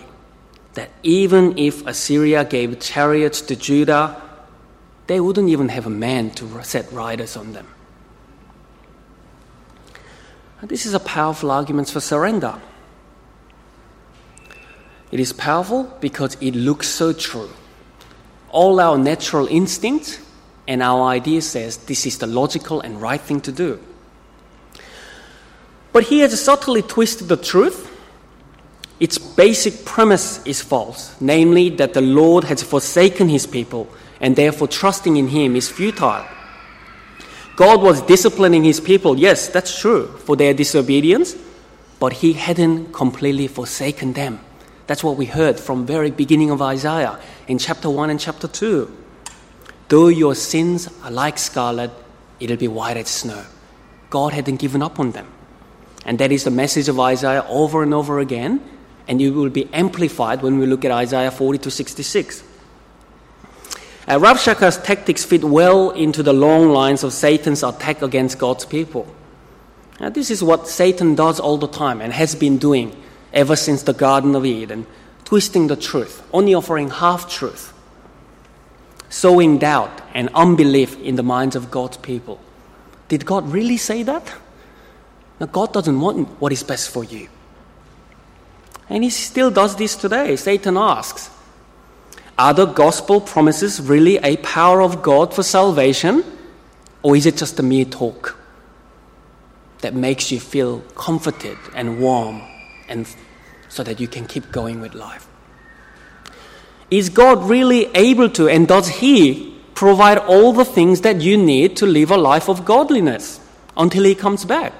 that 0.75 0.91
even 1.03 1.57
if 1.57 1.85
Assyria 1.85 2.45
gave 2.45 2.79
chariots 2.79 3.41
to 3.41 3.57
Judah, 3.57 4.21
they 5.07 5.19
wouldn't 5.19 5.49
even 5.49 5.67
have 5.67 5.87
a 5.87 5.89
man 5.89 6.31
to 6.31 6.63
set 6.63 6.89
riders 6.93 7.35
on 7.35 7.51
them. 7.51 7.67
And 10.61 10.69
this 10.69 10.85
is 10.85 10.93
a 10.93 11.01
powerful 11.01 11.51
argument 11.51 11.89
for 11.89 11.99
surrender. 11.99 12.55
It 15.11 15.19
is 15.19 15.33
powerful 15.33 15.83
because 15.99 16.37
it 16.39 16.55
looks 16.55 16.87
so 16.87 17.11
true. 17.11 17.49
All 18.53 18.79
our 18.79 18.97
natural 18.97 19.47
instincts 19.47 20.19
and 20.67 20.81
our 20.81 21.03
idea 21.09 21.41
says 21.41 21.75
this 21.77 22.05
is 22.05 22.19
the 22.19 22.27
logical 22.27 22.79
and 22.79 23.01
right 23.01 23.19
thing 23.19 23.41
to 23.41 23.51
do. 23.51 23.81
But 25.91 26.05
he 26.05 26.19
has 26.19 26.39
subtly 26.39 26.81
twisted 26.81 27.27
the 27.27 27.37
truth. 27.37 27.89
Its 28.99 29.17
basic 29.17 29.83
premise 29.83 30.41
is 30.45 30.61
false, 30.61 31.19
namely 31.19 31.69
that 31.71 31.93
the 31.93 32.01
Lord 32.01 32.45
has 32.45 32.63
forsaken 32.63 33.27
his 33.27 33.45
people 33.45 33.89
and 34.21 34.35
therefore 34.35 34.67
trusting 34.67 35.17
in 35.17 35.27
him 35.27 35.55
is 35.55 35.69
futile. 35.69 36.25
God 37.55 37.81
was 37.81 38.01
disciplining 38.03 38.63
his 38.63 38.79
people, 38.79 39.17
yes, 39.17 39.47
that's 39.49 39.79
true, 39.79 40.07
for 40.19 40.35
their 40.35 40.53
disobedience, 40.53 41.35
but 41.99 42.13
he 42.13 42.33
hadn't 42.33 42.93
completely 42.93 43.47
forsaken 43.47 44.13
them. 44.13 44.39
That's 44.87 45.03
what 45.03 45.17
we 45.17 45.25
heard 45.25 45.59
from 45.59 45.85
very 45.85 46.11
beginning 46.11 46.51
of 46.51 46.61
Isaiah 46.61 47.19
in 47.47 47.57
chapter 47.57 47.89
1 47.89 48.09
and 48.09 48.19
chapter 48.19 48.47
2. 48.47 48.97
Though 49.87 50.07
your 50.07 50.35
sins 50.35 50.89
are 51.03 51.11
like 51.11 51.37
scarlet, 51.37 51.91
it'll 52.39 52.57
be 52.57 52.67
white 52.67 52.97
as 52.97 53.09
snow. 53.09 53.45
God 54.09 54.33
hadn't 54.33 54.57
given 54.57 54.81
up 54.81 54.99
on 54.99 55.11
them. 55.11 55.27
And 56.05 56.19
that 56.19 56.31
is 56.31 56.43
the 56.43 56.51
message 56.51 56.89
of 56.89 56.99
Isaiah 56.99 57.45
over 57.47 57.81
and 57.81 57.93
over 57.93 58.19
again, 58.19 58.61
and 59.07 59.21
it 59.21 59.31
will 59.31 59.49
be 59.49 59.69
amplified 59.73 60.41
when 60.41 60.59
we 60.59 60.65
look 60.65 60.83
at 60.83 60.91
Isaiah 60.91 61.31
40 61.31 61.59
to 61.59 61.71
66. 61.71 62.43
Uh, 64.05 64.19
Rabshakeh's 64.19 64.77
tactics 64.79 65.23
fit 65.23 65.45
well 65.45 65.91
into 65.91 66.23
the 66.23 66.33
long 66.33 66.69
lines 66.69 67.03
of 67.05 67.13
Satan's 67.13 67.63
attack 67.63 68.01
against 68.01 68.37
God's 68.37 68.65
people. 68.65 69.07
Now, 69.99 70.09
this 70.09 70.29
is 70.29 70.43
what 70.43 70.67
Satan 70.67 71.15
does 71.15 71.39
all 71.39 71.57
the 71.57 71.67
time 71.67 72.01
and 72.01 72.11
has 72.11 72.35
been 72.35 72.57
doing 72.57 73.01
ever 73.33 73.55
since 73.55 73.83
the 73.83 73.93
Garden 73.93 74.35
of 74.35 74.45
Eden, 74.45 74.85
twisting 75.25 75.67
the 75.67 75.75
truth, 75.75 76.21
only 76.31 76.53
offering 76.53 76.89
half 76.89 77.29
truth, 77.29 77.73
sowing 79.09 79.57
doubt 79.57 80.01
and 80.13 80.29
unbelief 80.33 80.99
in 80.99 81.15
the 81.15 81.23
minds 81.23 81.55
of 81.55 81.71
God's 81.71 81.97
people. 81.97 82.39
Did 83.07 83.25
God 83.25 83.51
really 83.51 83.77
say 83.77 84.03
that? 84.03 84.33
Now, 85.39 85.47
God 85.47 85.73
doesn't 85.73 85.99
want 85.99 86.29
what 86.39 86.51
is 86.51 86.63
best 86.63 86.89
for 86.89 87.03
you. 87.03 87.27
And 88.89 89.03
He 89.03 89.09
still 89.09 89.49
does 89.49 89.75
this 89.75 89.95
today. 89.95 90.35
Satan 90.35 90.77
asks 90.77 91.29
Are 92.37 92.53
the 92.53 92.65
gospel 92.65 93.19
promises 93.19 93.81
really 93.81 94.17
a 94.17 94.37
power 94.37 94.81
of 94.81 95.01
God 95.01 95.33
for 95.33 95.43
salvation? 95.43 96.23
Or 97.01 97.15
is 97.15 97.25
it 97.25 97.37
just 97.37 97.59
a 97.59 97.63
mere 97.63 97.85
talk 97.85 98.37
that 99.81 99.93
makes 99.93 100.31
you 100.31 100.39
feel 100.39 100.79
comforted 100.95 101.57
and 101.75 101.99
warm 101.99 102.41
and 102.93 103.07
so 103.67 103.83
that 103.83 103.99
you 103.99 104.07
can 104.07 104.25
keep 104.25 104.51
going 104.51 104.79
with 104.79 104.93
life? 104.93 105.27
Is 106.89 107.09
God 107.09 107.49
really 107.49 107.87
able 107.95 108.29
to, 108.29 108.47
and 108.47 108.67
does 108.67 108.87
He 108.87 109.59
provide 109.73 110.19
all 110.19 110.53
the 110.53 110.65
things 110.65 111.01
that 111.01 111.21
you 111.21 111.35
need 111.37 111.75
to 111.77 111.85
live 111.85 112.11
a 112.11 112.17
life 112.17 112.47
of 112.47 112.63
godliness 112.63 113.39
until 113.75 114.03
He 114.03 114.15
comes 114.15 114.45
back? 114.45 114.73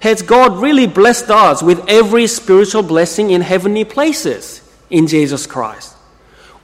Has 0.00 0.20
God 0.20 0.60
really 0.60 0.88
blessed 0.88 1.30
us 1.30 1.62
with 1.62 1.88
every 1.88 2.26
spiritual 2.26 2.82
blessing 2.82 3.30
in 3.30 3.40
heavenly 3.40 3.84
places 3.84 4.60
in 4.90 5.06
Jesus 5.06 5.46
Christ? 5.46 5.94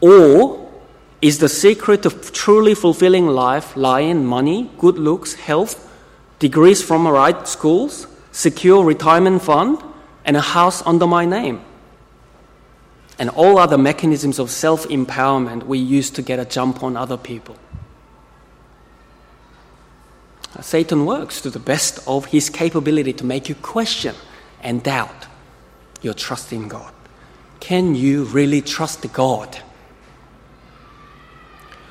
Or 0.01 0.69
is 1.23 1.39
the 1.39 1.49
secret 1.49 2.05
of 2.05 2.33
truly 2.33 2.75
fulfilling 2.75 3.29
life 3.29 3.77
lie 3.77 4.01
in 4.01 4.27
money, 4.27 4.73
good 4.79 4.99
looks, 4.99 5.35
health, 5.35 5.85
degrees 6.41 6.83
from 6.83 7.05
the 7.05 7.13
right 7.13 7.47
schools, 7.47 8.09
secure 8.39 8.85
retirement 8.85 9.43
fund, 9.43 9.83
and 10.25 10.37
a 10.37 10.41
house 10.41 10.81
under 10.87 11.09
my 11.09 11.25
name? 11.25 11.61
And 13.19 13.31
all 13.31 13.59
other 13.59 13.77
mechanisms 13.77 14.39
of 14.39 14.49
self 14.49 14.87
empowerment 14.87 15.65
we 15.65 15.79
use 15.79 16.09
to 16.11 16.23
get 16.23 16.39
a 16.39 16.45
jump 16.45 16.85
on 16.85 16.97
other 16.97 17.17
people. 17.17 17.57
Satan 20.61 21.05
works 21.05 21.41
to 21.41 21.51
the 21.51 21.59
best 21.59 21.99
of 22.07 22.27
his 22.27 22.49
capability 22.49 23.13
to 23.15 23.25
make 23.25 23.49
you 23.49 23.57
question 23.57 24.15
and 24.63 24.85
doubt 24.85 25.27
your 26.01 26.15
trust 26.15 26.53
in 26.53 26.69
God. 26.69 26.93
Can 27.59 27.97
you 27.97 28.23
really 28.25 28.63
trust 28.63 29.13
God? 29.13 29.59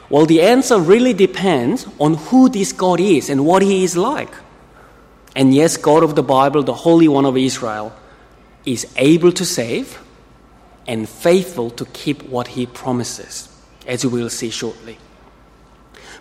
Well, 0.09 0.25
the 0.25 0.41
answer 0.41 0.79
really 0.79 1.13
depends 1.13 1.85
on 1.99 2.13
who 2.13 2.47
this 2.47 2.71
God 2.71 3.01
is 3.01 3.29
and 3.29 3.45
what 3.45 3.61
he 3.61 3.83
is 3.83 3.97
like. 3.97 4.33
And 5.37 5.53
yes, 5.53 5.77
God 5.77 6.03
of 6.03 6.15
the 6.15 6.23
Bible, 6.23 6.63
the 6.63 6.73
Holy 6.73 7.07
One 7.07 7.23
of 7.23 7.37
Israel, 7.37 7.93
is 8.65 8.87
able 8.95 9.31
to 9.33 9.45
save 9.45 9.99
and 10.87 11.07
faithful 11.07 11.69
to 11.69 11.85
keep 11.85 12.23
what 12.23 12.47
he 12.47 12.65
promises, 12.65 13.47
as 13.85 14.03
we 14.03 14.19
will 14.19 14.31
see 14.31 14.49
shortly. 14.49 14.97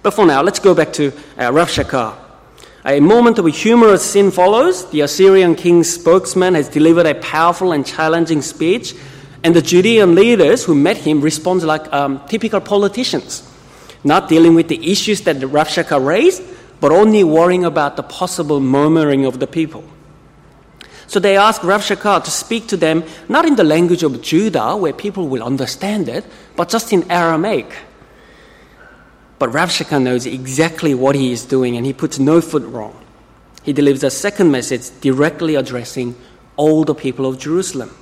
But 0.02 0.12
for 0.12 0.26
now, 0.26 0.42
let's 0.42 0.58
go 0.58 0.74
back 0.74 0.92
to 0.92 1.14
uh, 1.38 2.14
A 2.84 3.00
moment 3.00 3.38
of 3.38 3.46
humorous 3.46 4.04
sin 4.04 4.30
follows. 4.30 4.90
The 4.90 5.00
Assyrian 5.00 5.54
king's 5.54 5.94
spokesman 5.94 6.54
has 6.54 6.68
delivered 6.68 7.06
a 7.06 7.14
powerful 7.14 7.72
and 7.72 7.86
challenging 7.86 8.42
speech, 8.42 8.94
and 9.42 9.56
the 9.56 9.62
Judean 9.62 10.14
leaders 10.14 10.62
who 10.64 10.74
met 10.74 10.98
him 10.98 11.22
respond 11.22 11.62
like 11.62 11.90
um, 11.90 12.20
typical 12.28 12.60
politicians, 12.60 13.50
not 14.04 14.28
dealing 14.28 14.54
with 14.54 14.68
the 14.68 14.92
issues 14.92 15.22
that 15.22 15.40
Shaka 15.70 15.98
raised, 15.98 16.42
but 16.80 16.92
only 16.92 17.24
worrying 17.24 17.64
about 17.64 17.96
the 17.96 18.02
possible 18.02 18.60
murmuring 18.60 19.24
of 19.24 19.40
the 19.40 19.46
people. 19.46 19.84
So 21.06 21.20
they 21.20 21.36
ask 21.36 21.62
Rabshakeh 21.62 22.24
to 22.24 22.30
speak 22.30 22.66
to 22.68 22.76
them 22.76 23.04
not 23.28 23.46
in 23.46 23.56
the 23.56 23.64
language 23.64 24.02
of 24.02 24.20
Judah, 24.22 24.76
where 24.76 24.92
people 24.92 25.28
will 25.28 25.42
understand 25.42 26.08
it, 26.08 26.24
but 26.56 26.68
just 26.68 26.92
in 26.92 27.10
Aramaic. 27.10 27.72
But 29.38 29.50
Rabshakeh 29.50 30.02
knows 30.02 30.26
exactly 30.26 30.94
what 30.94 31.14
he 31.14 31.30
is 31.30 31.44
doing 31.44 31.76
and 31.76 31.86
he 31.86 31.92
puts 31.92 32.18
no 32.18 32.40
foot 32.40 32.64
wrong. 32.64 32.98
He 33.62 33.72
delivers 33.72 34.04
a 34.04 34.10
second 34.10 34.50
message 34.50 34.90
directly 35.00 35.54
addressing 35.54 36.16
all 36.56 36.84
the 36.84 36.94
people 36.94 37.26
of 37.26 37.38
Jerusalem. 37.38 37.94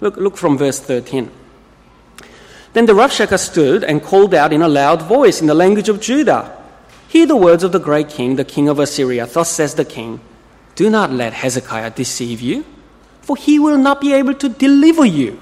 Look, 0.00 0.16
look 0.16 0.36
from 0.36 0.58
verse 0.58 0.78
13. 0.78 1.30
Then 2.72 2.86
the 2.86 2.92
Rabshakeh 2.92 3.38
stood 3.38 3.82
and 3.82 4.02
called 4.02 4.34
out 4.34 4.52
in 4.52 4.62
a 4.62 4.68
loud 4.68 5.02
voice 5.02 5.40
in 5.40 5.46
the 5.46 5.54
language 5.54 5.88
of 5.88 6.00
Judah 6.00 6.57
Hear 7.08 7.26
the 7.26 7.36
words 7.36 7.64
of 7.64 7.72
the 7.72 7.80
great 7.80 8.10
king, 8.10 8.36
the 8.36 8.44
king 8.44 8.68
of 8.68 8.78
Assyria. 8.78 9.26
Thus 9.26 9.50
says 9.50 9.74
the 9.74 9.84
king 9.84 10.20
Do 10.74 10.90
not 10.90 11.10
let 11.10 11.32
Hezekiah 11.32 11.90
deceive 11.90 12.40
you, 12.40 12.64
for 13.22 13.34
he 13.34 13.58
will 13.58 13.78
not 13.78 14.00
be 14.00 14.12
able 14.12 14.34
to 14.34 14.48
deliver 14.48 15.06
you. 15.06 15.40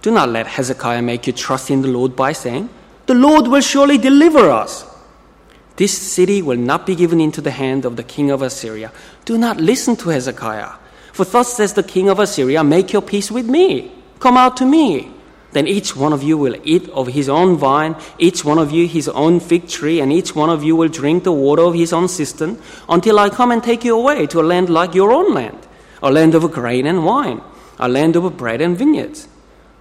Do 0.00 0.12
not 0.12 0.28
let 0.28 0.46
Hezekiah 0.46 1.02
make 1.02 1.26
you 1.26 1.32
trust 1.32 1.70
in 1.70 1.82
the 1.82 1.88
Lord 1.88 2.14
by 2.14 2.32
saying, 2.32 2.68
The 3.06 3.14
Lord 3.14 3.48
will 3.48 3.60
surely 3.60 3.98
deliver 3.98 4.48
us. 4.48 4.86
This 5.74 5.98
city 5.98 6.40
will 6.40 6.56
not 6.56 6.86
be 6.86 6.94
given 6.94 7.20
into 7.20 7.40
the 7.40 7.50
hand 7.50 7.84
of 7.84 7.96
the 7.96 8.04
king 8.04 8.30
of 8.30 8.40
Assyria. 8.40 8.92
Do 9.24 9.36
not 9.36 9.56
listen 9.58 9.96
to 9.96 10.10
Hezekiah. 10.10 10.72
For 11.12 11.24
thus 11.24 11.54
says 11.54 11.72
the 11.72 11.82
king 11.82 12.08
of 12.08 12.20
Assyria, 12.20 12.62
Make 12.62 12.92
your 12.92 13.02
peace 13.02 13.30
with 13.30 13.46
me. 13.46 13.90
Come 14.20 14.36
out 14.36 14.56
to 14.58 14.64
me. 14.64 15.15
Then 15.56 15.66
each 15.66 15.96
one 15.96 16.12
of 16.12 16.22
you 16.22 16.36
will 16.36 16.54
eat 16.64 16.86
of 16.90 17.06
his 17.06 17.30
own 17.30 17.56
vine, 17.56 17.96
each 18.18 18.44
one 18.44 18.58
of 18.58 18.72
you 18.72 18.86
his 18.86 19.08
own 19.08 19.40
fig 19.40 19.66
tree, 19.66 20.00
and 20.00 20.12
each 20.12 20.34
one 20.34 20.50
of 20.50 20.62
you 20.62 20.76
will 20.76 20.88
drink 20.88 21.24
the 21.24 21.32
water 21.32 21.62
of 21.62 21.72
his 21.72 21.94
own 21.94 22.08
cistern, 22.08 22.58
until 22.90 23.18
I 23.18 23.30
come 23.30 23.50
and 23.50 23.64
take 23.64 23.82
you 23.82 23.96
away 23.96 24.26
to 24.26 24.40
a 24.42 24.48
land 24.50 24.68
like 24.68 24.94
your 24.94 25.12
own 25.12 25.32
land, 25.32 25.66
a 26.02 26.10
land 26.10 26.34
of 26.34 26.52
grain 26.52 26.86
and 26.86 27.06
wine, 27.06 27.40
a 27.78 27.88
land 27.88 28.16
of 28.16 28.36
bread 28.36 28.60
and 28.60 28.76
vineyards. 28.76 29.28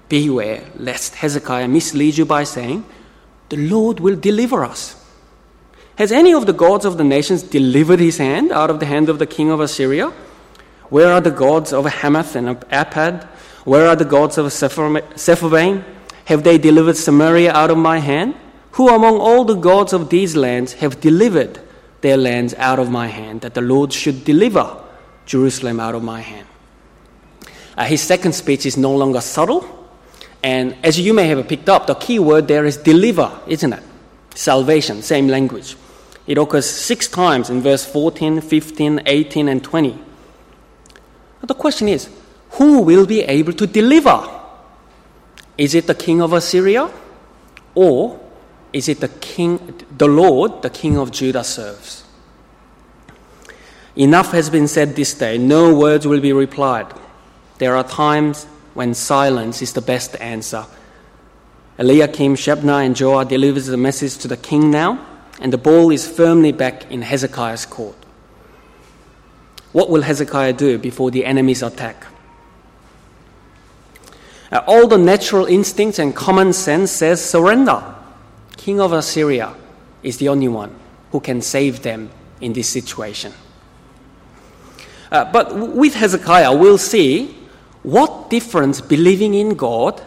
Beware 0.07 0.63
lest 0.77 1.15
Hezekiah 1.15 1.67
mislead 1.67 2.19
you 2.19 2.25
by 2.25 2.45
saying, 2.45 2.85
The 3.49 3.57
Lord 3.57 3.99
will 3.99 4.15
deliver 4.15 4.63
us. 4.63 4.95
Has 5.97 6.09
any 6.09 6.33
of 6.33 6.45
the 6.45 6.53
gods 6.53 6.85
of 6.85 6.97
the 6.97 7.03
nations 7.03 7.43
delivered 7.43 7.99
his 7.99 8.17
hand 8.17 8.53
out 8.53 8.69
of 8.69 8.79
the 8.79 8.85
hand 8.85 9.09
of 9.09 9.19
the 9.19 9.27
king 9.27 9.51
of 9.51 9.59
Assyria? 9.59 10.13
Where 10.89 11.11
are 11.11 11.19
the 11.19 11.31
gods 11.31 11.73
of 11.73 11.85
Hamath 11.85 12.33
and 12.37 12.47
of 12.47 12.61
Arpad? 12.69 13.27
Where 13.65 13.87
are 13.87 13.95
the 13.95 14.05
gods 14.05 14.37
of 14.37 14.45
Sepharvaim? 14.45 15.83
Have 16.25 16.43
they 16.43 16.57
delivered 16.57 16.95
Samaria 16.95 17.51
out 17.51 17.71
of 17.71 17.77
my 17.77 17.97
hand? 17.97 18.35
Who 18.73 18.89
among 18.89 19.17
all 19.17 19.43
the 19.43 19.55
gods 19.55 19.91
of 19.91 20.09
these 20.09 20.35
lands 20.35 20.73
have 20.73 21.01
delivered 21.01 21.59
their 22.01 22.15
lands 22.15 22.53
out 22.55 22.77
of 22.77 22.91
my 22.91 23.07
hand, 23.07 23.41
that 23.41 23.55
the 23.55 23.61
Lord 23.61 23.91
should 23.91 24.23
deliver 24.23 24.81
Jerusalem 25.25 25.79
out 25.79 25.95
of 25.95 26.03
my 26.03 26.21
hand? 26.21 26.47
Uh, 27.75 27.85
his 27.85 28.01
second 28.01 28.33
speech 28.33 28.65
is 28.65 28.77
no 28.77 28.95
longer 28.95 29.19
subtle, 29.19 29.89
and 30.43 30.75
as 30.83 30.99
you 30.99 31.13
may 31.13 31.27
have 31.27 31.47
picked 31.47 31.67
up, 31.67 31.87
the 31.87 31.95
key 31.95 32.19
word 32.19 32.47
there 32.47 32.65
is 32.65 32.77
deliver, 32.77 33.31
isn't 33.47 33.73
it? 33.73 33.83
Salvation, 34.35 35.01
same 35.01 35.27
language. 35.27 35.75
It 36.27 36.37
occurs 36.37 36.69
six 36.69 37.07
times 37.07 37.49
in 37.49 37.61
verse 37.61 37.85
14, 37.85 38.41
15, 38.41 39.01
18, 39.05 39.47
and 39.47 39.63
20. 39.63 39.99
But 41.39 41.47
the 41.47 41.55
question 41.55 41.87
is, 41.87 42.09
who 42.55 42.81
will 42.81 43.05
be 43.05 43.21
able 43.21 43.53
to 43.53 43.67
deliver? 43.67 44.29
Is 45.57 45.75
it 45.75 45.87
the 45.87 45.95
king 45.95 46.21
of 46.21 46.33
Assyria? 46.33 46.89
Or 47.73 48.19
is 48.71 48.87
it 48.89 48.99
the 48.99 49.09
king, 49.09 49.85
the 49.97 50.07
Lord, 50.07 50.61
the 50.61 50.69
king 50.69 50.97
of 50.97 51.11
Judah 51.11 51.43
serves? 51.43 52.03
Enough 53.95 54.31
has 54.31 54.49
been 54.49 54.67
said 54.67 54.95
this 54.95 55.13
day. 55.13 55.37
No 55.37 55.73
words 55.73 56.05
will 56.05 56.19
be 56.19 56.33
replied. 56.33 56.87
There 57.57 57.75
are 57.75 57.83
times 57.83 58.45
when 58.73 58.93
silence 58.93 59.61
is 59.61 59.73
the 59.73 59.81
best 59.81 60.19
answer. 60.19 60.65
Eliakim, 61.77 62.35
Shebna, 62.35 62.85
and 62.85 62.95
Joah 62.95 63.27
delivers 63.27 63.67
the 63.67 63.77
message 63.77 64.17
to 64.19 64.27
the 64.27 64.37
king 64.37 64.71
now, 64.71 65.05
and 65.41 65.51
the 65.51 65.57
ball 65.57 65.91
is 65.91 66.07
firmly 66.07 66.51
back 66.51 66.89
in 66.91 67.01
Hezekiah's 67.01 67.65
court. 67.65 67.95
What 69.71 69.89
will 69.89 70.01
Hezekiah 70.01 70.53
do 70.53 70.77
before 70.77 71.11
the 71.11 71.25
enemy's 71.25 71.61
attack? 71.61 72.05
Uh, 74.51 74.61
all 74.67 74.87
the 74.87 74.97
natural 74.97 75.45
instincts 75.45 75.99
and 75.99 76.15
common 76.15 76.53
sense 76.53 76.91
says 76.91 77.23
surrender. 77.23 77.83
King 78.57 78.79
of 78.79 78.93
Assyria 78.93 79.55
is 80.03 80.17
the 80.17 80.29
only 80.29 80.47
one 80.47 80.73
who 81.11 81.19
can 81.19 81.41
save 81.41 81.81
them 81.81 82.09
in 82.41 82.53
this 82.53 82.67
situation. 82.67 83.33
Uh, 85.11 85.25
but 85.31 85.55
with 85.55 85.95
Hezekiah, 85.95 86.55
we'll 86.55 86.77
see 86.77 87.35
what 87.83 88.29
difference 88.29 88.81
believing 88.81 89.33
in 89.33 89.55
God 89.55 90.01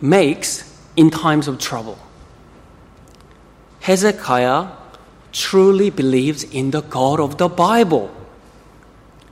makes 0.00 0.64
in 0.96 1.10
times 1.10 1.48
of 1.48 1.58
trouble. 1.58 1.98
Hezekiah 3.80 4.68
truly 5.32 5.90
believes 5.90 6.44
in 6.44 6.70
the 6.70 6.82
God 6.82 7.20
of 7.20 7.38
the 7.38 7.48
Bible. 7.48 8.10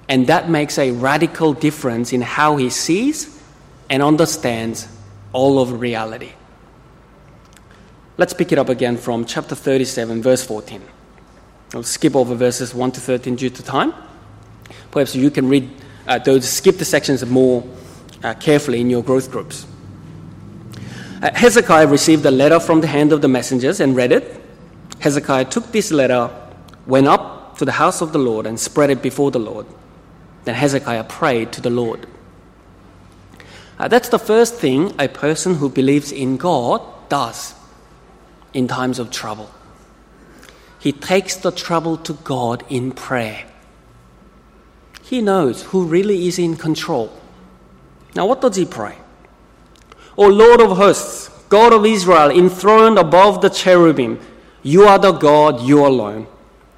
And 0.09 0.27
that 0.29 0.49
makes 0.49 0.79
a 0.79 0.92
radical 0.92 1.53
difference 1.53 2.12
in 2.12 2.23
how 2.23 2.57
he 2.57 2.71
sees 2.71 3.36
and 3.88 4.03
understands 4.03 4.88
all 5.33 5.59
of 5.59 5.81
reality. 5.81 6.33
Let's 8.18 8.33
pick 8.33 8.51
it 8.53 8.59
up 8.59 8.68
again 8.68 8.96
from 8.96 9.25
chapter 9.27 9.55
37, 9.55 10.22
verse 10.22 10.44
14. 10.44 10.83
I'll 11.75 11.83
skip 11.83 12.16
over 12.16 12.35
verses 12.35 12.75
1 12.75 12.92
to 12.92 13.01
13 13.01 13.37
due 13.37 13.51
to 13.51 13.62
time. 13.62 13.92
Perhaps 14.90 15.14
you 15.14 15.31
can 15.31 15.49
read 15.49 15.70
uh, 16.07 16.18
those, 16.18 16.49
skip 16.49 16.79
the 16.79 16.85
sections 16.85 17.25
more 17.27 17.62
uh, 18.22 18.35
carefully 18.35 18.81
in 18.81 18.88
your 18.88 19.03
growth 19.03 19.31
groups. 19.31 19.66
Uh, 21.22 21.31
Hezekiah 21.35 21.87
received 21.87 22.25
a 22.25 22.31
letter 22.31 22.61
from 22.61 22.81
the 22.81 22.87
hand 22.87 23.12
of 23.12 23.20
the 23.20 23.29
messengers 23.29 23.81
and 23.81 23.94
read 23.94 24.12
it. 24.12 24.40
Hezekiah 25.01 25.46
took 25.46 25.70
this 25.72 25.90
letter, 25.90 26.31
went 26.87 27.07
up 27.07 27.59
to 27.59 27.64
the 27.64 27.72
house 27.72 28.01
of 28.01 28.12
the 28.12 28.18
Lord, 28.18 28.46
and 28.46 28.59
spread 28.59 28.90
it 28.90 29.03
before 29.03 29.31
the 29.31 29.38
Lord. 29.38 29.66
Then 30.44 30.55
Hezekiah 30.55 31.05
prayed 31.05 31.53
to 31.53 31.61
the 31.61 31.70
Lord. 31.70 32.07
Uh, 33.79 33.89
that's 33.89 34.09
the 34.09 34.19
first 34.19 34.55
thing 34.55 34.95
a 34.99 35.09
person 35.09 35.57
who 35.57 35.69
believes 35.69 36.11
in 36.11 36.37
God 36.37 36.83
does 37.09 37.55
in 38.55 38.67
times 38.67 38.99
of 38.99 39.11
trouble. 39.11 39.51
He 40.79 40.93
takes 40.93 41.37
the 41.37 41.51
trouble 41.51 41.97
to 41.99 42.15
God 42.15 42.65
in 42.69 42.93
prayer. 42.93 43.45
He 45.03 45.21
knows 45.21 45.62
who 45.65 45.85
really 45.85 46.27
is 46.27 46.39
in 46.39 46.57
control. 46.57 47.12
Now, 48.15 48.27
what 48.27 48.41
does 48.41 48.57
he 48.57 48.65
pray? 48.65 48.97
O 50.17 50.27
Lord 50.27 50.61
of 50.61 50.77
hosts, 50.77 51.29
God 51.49 51.73
of 51.73 51.85
Israel, 51.85 52.31
enthroned 52.31 52.99
above 52.99 53.41
the 53.41 53.51
cherubim, 53.51 54.19
you 54.62 54.85
are 54.85 54.99
the 54.99 55.12
God, 55.12 55.61
you 55.61 55.87
alone. 55.87 56.27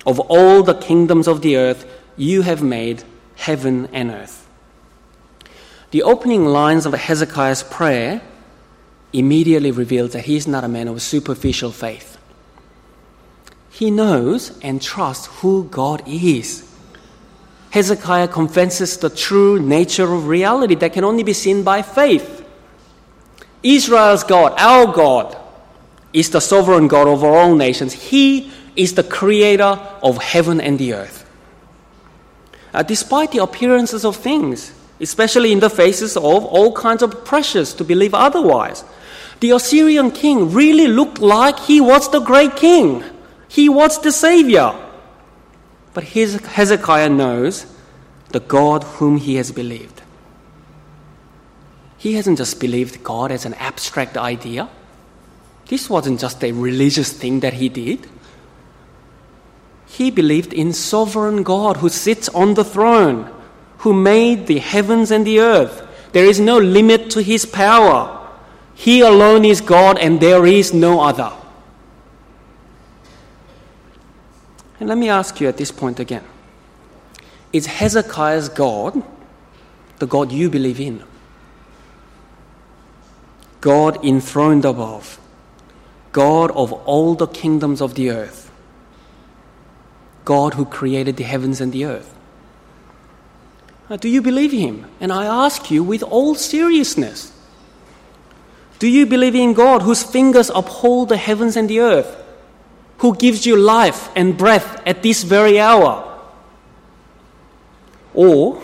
Of 0.05 0.21
all 0.21 0.63
the 0.63 0.75
kingdoms 0.75 1.29
of 1.29 1.41
the 1.41 1.57
earth, 1.57 1.87
you 2.17 2.43
have 2.43 2.63
made 2.63 3.05
heaven 3.37 3.89
and 3.93 4.11
earth. 4.11 4.38
The 5.90 6.03
opening 6.03 6.44
lines 6.44 6.85
of 6.85 6.92
Hezekiah's 6.92 7.62
prayer 7.62 8.20
immediately 9.12 9.70
reveals 9.70 10.12
that 10.12 10.24
he 10.24 10.37
is 10.37 10.46
not 10.46 10.64
a 10.64 10.68
man 10.68 10.88
of 10.88 11.01
superficial 11.01 11.72
faith. 11.72 12.18
He 13.70 13.90
knows 13.90 14.59
and 14.61 14.83
trusts 14.83 15.27
who 15.40 15.64
God 15.64 16.03
is. 16.07 16.68
Hezekiah 17.70 18.29
confesses 18.29 18.96
the 18.96 19.11
true 19.11 19.61
nature 19.61 20.12
of 20.12 20.27
reality 20.27 20.74
that 20.77 20.92
can 20.92 21.05
only 21.05 21.22
be 21.22 21.33
seen 21.33 21.62
by 21.62 21.83
faith. 21.83 22.46
Israel's 23.62 24.24
God, 24.24 24.55
our 24.59 24.92
God, 24.92 25.37
is 26.12 26.31
the 26.31 26.40
sovereign 26.40 26.88
God 26.88 27.07
over 27.07 27.27
all 27.27 27.55
nations. 27.55 27.92
He 27.92 28.51
is 28.77 28.94
the 28.94 29.03
creator 29.03 29.79
of 30.03 30.18
heaven 30.18 30.61
and 30.61 30.79
the 30.79 30.94
earth. 30.94 31.29
Uh, 32.72 32.83
despite 32.83 33.33
the 33.33 33.42
appearances 33.42 34.05
of 34.05 34.16
things, 34.16 34.72
especially 35.01 35.53
in 35.53 35.61
the 35.61 35.71
faces 35.71 36.17
of 36.17 36.25
all 36.25 36.73
kinds 36.73 37.03
of 37.03 37.25
pressures 37.25 37.75
to 37.75 37.85
believe 37.85 38.15
otherwise. 38.15 38.85
The 39.41 39.53
Assyrian 39.53 40.11
king 40.11 40.53
really 40.53 40.89
looked 40.89 41.21
like 41.21 41.59
he 41.61 41.81
was 41.81 42.11
the 42.11 42.21
great 42.21 42.57
king. 42.57 43.05
He 43.49 43.69
was 43.69 44.01
the 44.01 44.11
savior. 44.11 44.75
But 45.95 46.05
Hezekiah 46.05 47.09
knows 47.09 47.67
the 48.31 48.41
God 48.41 48.85
whom 48.85 49.17
he 49.17 49.37
has 49.37 49.53
believed. 49.53 50.03
He 51.97 52.15
hasn't 52.15 52.39
just 52.39 52.61
believed 52.61 53.03
God 53.03 53.33
as 53.33 53.45
an 53.45 53.55
abstract 53.55 54.17
idea. 54.17 54.69
This 55.67 55.89
wasn't 55.89 56.21
just 56.21 56.43
a 56.43 56.53
religious 56.53 57.13
thing 57.13 57.41
that 57.41 57.55
he 57.55 57.69
did. 57.69 58.09
He 59.87 60.11
believed 60.11 60.53
in 60.53 60.73
sovereign 60.73 61.43
God 61.43 61.79
who 61.79 61.89
sits 61.89 62.29
on 62.29 62.55
the 62.55 62.65
throne 62.65 63.33
who 63.79 63.93
made 63.93 64.47
the 64.47 64.59
heavens 64.59 65.11
and 65.11 65.27
the 65.27 65.41
earth. 65.41 65.87
There 66.12 66.25
is 66.25 66.41
no 66.41 66.59
limit 66.59 67.11
to 67.11 67.23
his 67.23 67.47
power. 67.47 68.14
He 68.75 69.01
alone 69.01 69.45
is 69.45 69.61
God 69.61 69.99
and 69.99 70.21
there 70.21 70.47
is 70.47 70.73
no 70.73 71.01
other. 71.01 71.33
And 74.81 74.88
let 74.88 74.99
me 74.99 75.09
ask 75.09 75.41
you 75.41 75.49
at 75.49 75.57
this 75.57 75.73
point 75.73 75.99
again 75.99 76.25
Is 77.53 77.67
Hezekiah's 77.67 78.49
God 78.49 79.03
the 79.99 80.07
God 80.07 80.31
you 80.31 80.49
believe 80.49 80.81
in? 80.81 81.03
God 83.61 84.05
enthroned 84.05 84.64
above, 84.64 85.19
God 86.12 86.53
of 86.53 86.73
all 86.73 87.14
the 87.14 87.27
kingdoms 87.27 87.81
of 87.81 87.97
the 87.97 88.11
earth, 88.11 88.53
God 90.25 90.55
who 90.55 90.64
created 90.64 91.17
the 91.17 91.25
heavens 91.25 91.61
and 91.61 91.73
the 91.73 91.85
earth. 91.85 92.14
Uh, 93.90 93.96
do 93.96 94.09
you 94.09 94.20
believe 94.20 94.53
him? 94.53 94.87
And 95.01 95.12
I 95.12 95.24
ask 95.24 95.70
you 95.70 95.83
with 95.83 96.03
all 96.03 96.35
seriousness 96.35 97.33
Do 98.79 98.87
you 98.88 99.07
believe 99.07 99.35
in 99.35 99.55
God 99.55 99.83
whose 99.83 100.03
fingers 100.03 100.51
uphold 100.55 101.09
the 101.09 101.16
heavens 101.16 101.57
and 101.57 101.68
the 101.68 101.81
earth? 101.81 102.18
who 102.98 103.14
gives 103.14 103.46
you 103.46 103.57
life 103.57 104.11
and 104.14 104.37
breath 104.37 104.83
at 104.87 105.03
this 105.03 105.22
very 105.22 105.59
hour? 105.59 106.05
Or 108.12 108.61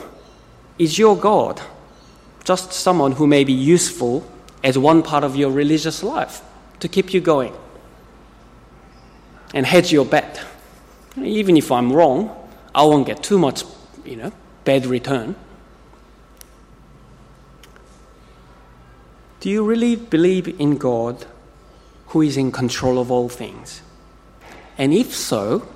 is 0.79 0.99
your 0.99 1.17
God 1.17 1.61
just 2.45 2.73
someone 2.73 3.13
who 3.13 3.27
may 3.27 3.45
be 3.45 3.53
useful 3.53 4.29
as 4.63 4.77
one 4.77 5.03
part 5.03 5.25
of 5.25 5.37
your 5.37 5.51
religious 5.51 6.03
life 6.03 6.43
to 6.81 6.89
keep 6.89 7.15
you 7.15 7.21
going 7.21 7.55
and 9.55 9.65
hedge 9.65 9.93
your 9.93 10.05
bet? 10.05 10.45
Even 11.17 11.57
if 11.57 11.71
I'm 11.71 11.93
wrong, 11.93 12.37
I 12.75 12.83
won't 12.83 13.07
get 13.07 13.23
too 13.23 13.39
much, 13.39 13.63
you 14.05 14.17
know, 14.17 14.33
bad 14.65 14.87
return. 14.87 15.37
Do 19.41 19.51
you 19.51 19.63
really 19.63 19.97
believe 19.97 20.49
in 20.59 20.79
God 20.79 21.27
who 22.09 22.23
is 22.23 22.37
in 22.37 22.51
control 22.51 22.99
of 22.99 23.11
all 23.11 23.29
things? 23.29 23.83
And 24.79 24.95
if 24.95 25.15
so, 25.15 25.69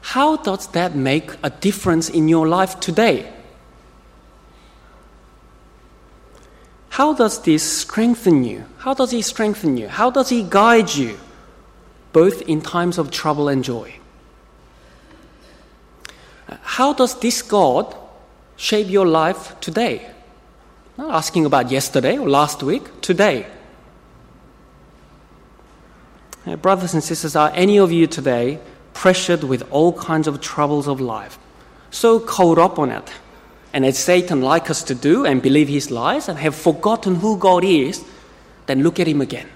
how 0.00 0.36
does 0.36 0.66
that 0.72 0.96
make 0.96 1.30
a 1.42 1.50
difference 1.50 2.08
in 2.08 2.28
your 2.28 2.48
life 2.48 2.80
today? 2.80 3.32
How 6.88 7.14
does 7.14 7.40
this 7.42 7.62
strengthen 7.62 8.44
you? 8.44 8.64
How 8.78 8.94
does 8.94 9.12
He 9.12 9.22
strengthen 9.22 9.76
you? 9.76 9.88
How 9.88 10.10
does 10.10 10.28
He 10.28 10.42
guide 10.42 10.92
you, 10.92 11.18
both 12.12 12.42
in 12.42 12.60
times 12.60 12.98
of 12.98 13.10
trouble 13.10 13.48
and 13.48 13.64
joy? 13.64 13.94
How 16.62 16.92
does 16.92 17.18
this 17.20 17.42
God 17.42 17.94
shape 18.56 18.90
your 18.90 19.06
life 19.06 19.58
today? 19.60 20.08
Not 20.98 21.14
asking 21.14 21.46
about 21.46 21.70
yesterday 21.70 22.18
or 22.18 22.28
last 22.28 22.62
week, 22.62 23.00
today. 23.00 23.46
Brothers 26.60 26.92
and 26.92 27.02
sisters, 27.02 27.36
are 27.36 27.52
any 27.54 27.78
of 27.78 27.92
you 27.92 28.06
today 28.06 28.58
pressured 28.94 29.44
with 29.44 29.62
all 29.70 29.92
kinds 29.92 30.26
of 30.26 30.40
troubles 30.40 30.88
of 30.88 31.00
life? 31.00 31.38
So 31.90 32.18
caught 32.18 32.58
up 32.58 32.78
on 32.78 32.90
it. 32.90 33.10
And 33.72 33.86
as 33.86 33.98
Satan 33.98 34.42
like 34.42 34.68
us 34.68 34.82
to 34.84 34.94
do 34.94 35.24
and 35.24 35.40
believe 35.40 35.68
his 35.68 35.90
lies 35.90 36.28
and 36.28 36.38
have 36.38 36.54
forgotten 36.54 37.16
who 37.16 37.38
God 37.38 37.64
is, 37.64 38.04
then 38.66 38.82
look 38.82 39.00
at 39.00 39.06
him 39.06 39.20
again. 39.20 39.48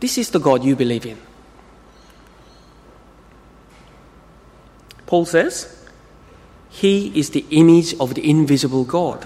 This 0.00 0.18
is 0.18 0.30
the 0.30 0.40
God 0.40 0.64
you 0.64 0.74
believe 0.74 1.06
in. 1.06 1.18
Paul 5.14 5.26
says, 5.26 5.86
He 6.70 7.16
is 7.16 7.30
the 7.30 7.46
image 7.50 7.94
of 8.00 8.16
the 8.16 8.28
invisible 8.28 8.82
God 8.82 9.24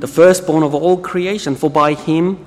the 0.00 0.08
firstborn 0.08 0.62
of 0.64 0.74
all 0.74 0.96
creation, 0.96 1.54
for 1.54 1.70
by 1.70 1.92
him 1.94 2.44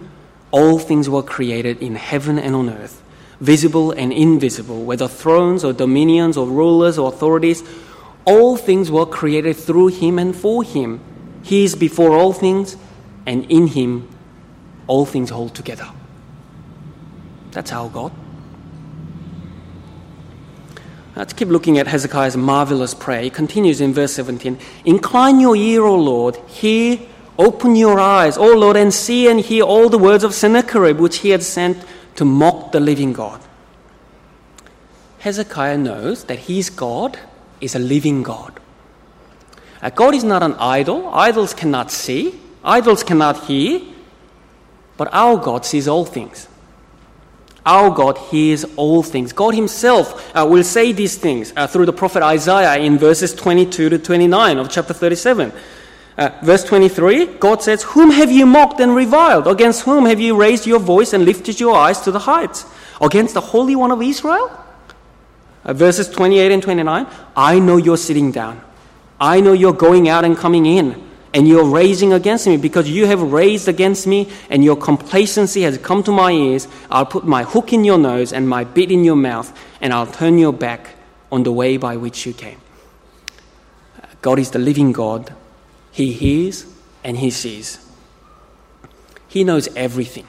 all 0.51 0.79
things 0.79 1.07
were 1.07 1.21
created 1.21 1.81
in 1.81 1.95
heaven 1.95 2.39
and 2.39 2.55
on 2.55 2.69
earth, 2.69 3.01
visible 3.39 3.91
and 3.91 4.11
invisible, 4.11 4.83
whether 4.83 5.07
thrones 5.07 5.63
or 5.63 5.71
dominions 5.71 6.35
or 6.35 6.47
rulers 6.47 6.97
or 6.97 7.13
authorities, 7.13 7.63
all 8.25 8.57
things 8.57 8.89
were 8.91 9.05
created 9.05 9.55
through 9.55 9.87
him 9.87 10.17
and 10.17 10.35
for 10.35 10.63
him. 10.63 10.99
He 11.43 11.63
is 11.63 11.75
before 11.75 12.17
all 12.17 12.33
things, 12.33 12.75
and 13.25 13.45
in 13.49 13.67
him 13.67 14.09
all 14.87 15.05
things 15.05 15.29
hold 15.29 15.53
together. 15.53 15.87
That's 17.51 17.71
our 17.71 17.87
God. 17.87 18.11
Let's 21.15 21.33
keep 21.33 21.47
looking 21.47 21.77
at 21.77 21.87
Hezekiah's 21.87 22.35
marvelous 22.35 22.93
prayer. 22.93 23.21
He 23.21 23.29
continues 23.29 23.79
in 23.81 23.93
verse 23.93 24.13
17 24.13 24.59
Incline 24.83 25.39
your 25.39 25.55
ear, 25.55 25.83
O 25.83 25.95
Lord, 25.95 26.35
hear 26.47 26.99
Open 27.37 27.75
your 27.75 27.99
eyes, 27.99 28.37
O 28.37 28.53
Lord, 28.55 28.77
and 28.77 28.93
see 28.93 29.27
and 29.27 29.39
hear 29.39 29.63
all 29.63 29.89
the 29.89 29.97
words 29.97 30.23
of 30.23 30.33
Sennacherib 30.33 30.99
which 30.99 31.17
he 31.17 31.31
had 31.31 31.43
sent 31.43 31.83
to 32.15 32.23
mock 32.23 32.71
the 32.71 32.79
living 32.79 33.11
God. 33.11 33.41
Hezekiah 35.19 35.77
knows 35.77 36.23
that 36.25 36.39
his 36.39 36.69
God 36.69 37.19
is 37.59 37.75
a 37.75 37.79
living 37.79 38.23
God. 38.23 38.59
God 39.95 40.15
is 40.15 40.23
not 40.23 40.43
an 40.43 40.53
idol. 40.53 41.09
Idols 41.13 41.53
cannot 41.53 41.91
see, 41.91 42.39
idols 42.63 43.03
cannot 43.03 43.45
hear, 43.45 43.81
but 44.97 45.09
our 45.11 45.37
God 45.37 45.65
sees 45.65 45.87
all 45.87 46.05
things. 46.05 46.47
Our 47.65 47.89
God 47.89 48.17
hears 48.17 48.63
all 48.75 49.01
things. 49.01 49.33
God 49.33 49.55
Himself 49.55 50.35
uh, 50.35 50.45
will 50.47 50.63
say 50.63 50.91
these 50.91 51.17
things 51.17 51.51
uh, 51.55 51.65
through 51.65 51.87
the 51.87 51.93
prophet 51.93 52.21
Isaiah 52.21 52.77
in 52.77 52.97
verses 52.97 53.33
22 53.33 53.89
to 53.89 53.97
29 53.97 54.57
of 54.57 54.69
chapter 54.69 54.93
37. 54.93 55.51
Uh, 56.17 56.29
verse 56.43 56.63
23, 56.63 57.25
God 57.39 57.61
says, 57.61 57.83
Whom 57.83 58.11
have 58.11 58.31
you 58.31 58.45
mocked 58.45 58.79
and 58.79 58.95
reviled? 58.95 59.47
Against 59.47 59.81
whom 59.81 60.05
have 60.05 60.19
you 60.19 60.37
raised 60.37 60.65
your 60.65 60.79
voice 60.79 61.11
and 61.11 61.25
lifted 61.25 61.59
your 61.59 61.75
eyes 61.75 61.99
to 62.01 62.11
the 62.11 62.19
heights? 62.19 62.65
Against 63.01 63.33
the 63.33 63.41
Holy 63.41 63.75
One 63.75 63.91
of 63.91 64.01
Israel? 64.01 64.49
Uh, 65.65 65.73
verses 65.73 66.07
28 66.07 66.51
and 66.51 66.63
29, 66.63 67.07
I 67.35 67.59
know 67.59 67.77
you're 67.77 67.97
sitting 67.97 68.31
down. 68.31 68.61
I 69.19 69.41
know 69.41 69.53
you're 69.53 69.73
going 69.73 70.07
out 70.07 70.23
and 70.23 70.37
coming 70.37 70.65
in, 70.65 71.04
and 71.35 71.49
you're 71.49 71.65
raising 71.65 72.13
against 72.13 72.47
me 72.47 72.55
because 72.55 72.89
you 72.89 73.07
have 73.07 73.21
raised 73.21 73.67
against 73.67 74.07
me, 74.07 74.31
and 74.49 74.63
your 74.63 74.77
complacency 74.77 75.63
has 75.63 75.77
come 75.77 76.01
to 76.01 76.11
my 76.11 76.31
ears. 76.31 76.65
I'll 76.89 77.05
put 77.05 77.25
my 77.25 77.43
hook 77.43 77.73
in 77.73 77.83
your 77.83 77.97
nose 77.97 78.31
and 78.31 78.47
my 78.47 78.63
bit 78.63 78.89
in 78.89 79.03
your 79.03 79.17
mouth, 79.17 79.51
and 79.81 79.91
I'll 79.91 80.07
turn 80.07 80.37
your 80.37 80.53
back 80.53 80.95
on 81.33 81.43
the 81.43 81.51
way 81.51 81.75
by 81.75 81.97
which 81.97 82.25
you 82.25 82.31
came. 82.33 82.61
God 84.21 84.39
is 84.39 84.51
the 84.51 84.59
living 84.59 84.93
God 84.93 85.35
he 85.91 86.13
hears 86.13 86.65
and 87.03 87.17
he 87.17 87.29
sees. 87.29 87.85
He 89.27 89.43
knows 89.43 89.67
everything. 89.75 90.27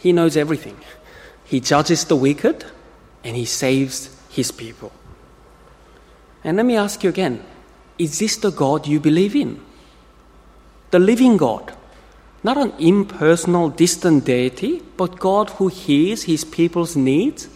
He 0.00 0.12
knows 0.12 0.36
everything. 0.36 0.76
He 1.44 1.60
judges 1.60 2.04
the 2.04 2.16
wicked 2.16 2.64
and 3.22 3.36
he 3.36 3.44
saves 3.44 4.10
his 4.30 4.50
people. 4.50 4.90
And 6.42 6.56
let 6.56 6.66
me 6.66 6.76
ask 6.76 7.04
you 7.04 7.10
again 7.10 7.44
is 8.02 8.18
this 8.18 8.36
the 8.36 8.50
God 8.50 8.86
you 8.86 8.98
believe 9.00 9.36
in? 9.36 9.60
The 10.90 10.98
living 10.98 11.36
God, 11.36 11.72
not 12.42 12.56
an 12.56 12.72
impersonal, 12.78 13.70
distant 13.70 14.24
deity, 14.24 14.82
but 14.96 15.18
God 15.18 15.50
who 15.50 15.68
hears 15.68 16.24
his 16.24 16.44
people's 16.44 16.96
needs? 16.96 17.48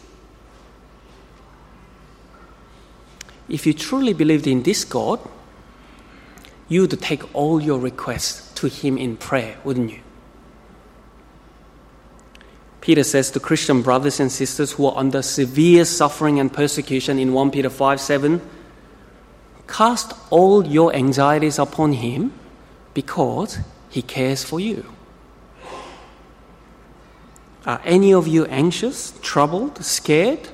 If 3.48 3.66
you 3.66 3.74
truly 3.74 4.12
believed 4.12 4.46
in 4.46 4.62
this 4.62 4.84
God, 4.84 5.20
you 6.68 6.80
would 6.82 7.00
take 7.00 7.34
all 7.34 7.60
your 7.60 7.78
requests 7.78 8.52
to 8.54 8.68
Him 8.68 8.98
in 8.98 9.16
prayer, 9.16 9.56
wouldn't 9.62 9.92
you? 9.92 10.00
Peter 12.80 13.04
says 13.04 13.30
to 13.32 13.40
Christian 13.40 13.82
brothers 13.82 14.20
and 14.20 14.30
sisters 14.30 14.72
who 14.72 14.86
are 14.86 14.96
under 14.96 15.22
severe 15.22 15.84
suffering 15.84 16.38
and 16.40 16.52
persecution 16.52 17.18
in 17.18 17.32
1 17.32 17.50
Peter 17.50 17.70
5 17.70 18.00
7, 18.00 18.40
cast 19.66 20.12
all 20.30 20.66
your 20.66 20.94
anxieties 20.94 21.58
upon 21.58 21.92
Him 21.94 22.32
because 22.94 23.58
He 23.90 24.02
cares 24.02 24.44
for 24.44 24.60
you. 24.60 24.84
Are 27.64 27.80
any 27.84 28.14
of 28.14 28.28
you 28.28 28.44
anxious, 28.46 29.18
troubled, 29.22 29.84
scared? 29.84 30.48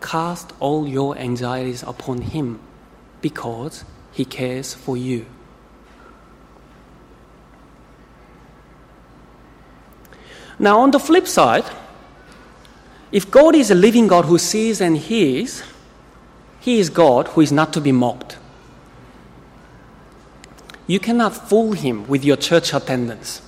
Cast 0.00 0.52
all 0.60 0.86
your 0.86 1.16
anxieties 1.16 1.82
upon 1.82 2.20
Him 2.20 2.60
because 3.22 3.84
he 4.12 4.26
cares 4.26 4.74
for 4.74 4.96
you. 4.96 5.24
Now, 10.58 10.80
on 10.80 10.90
the 10.90 11.00
flip 11.00 11.26
side, 11.26 11.64
if 13.10 13.30
God 13.30 13.54
is 13.54 13.70
a 13.70 13.74
living 13.74 14.06
God 14.06 14.26
who 14.26 14.38
sees 14.38 14.80
and 14.80 14.96
hears, 14.96 15.62
He 16.62 16.78
is 16.78 16.88
God 16.88 17.28
who 17.28 17.42
is 17.42 17.52
not 17.52 17.74
to 17.74 17.80
be 17.80 17.92
mocked. 17.92 18.38
You 20.86 20.98
cannot 20.98 21.36
fool 21.36 21.72
Him 21.72 22.06
with 22.06 22.24
your 22.24 22.36
church 22.36 22.72
attendance. 22.72 23.42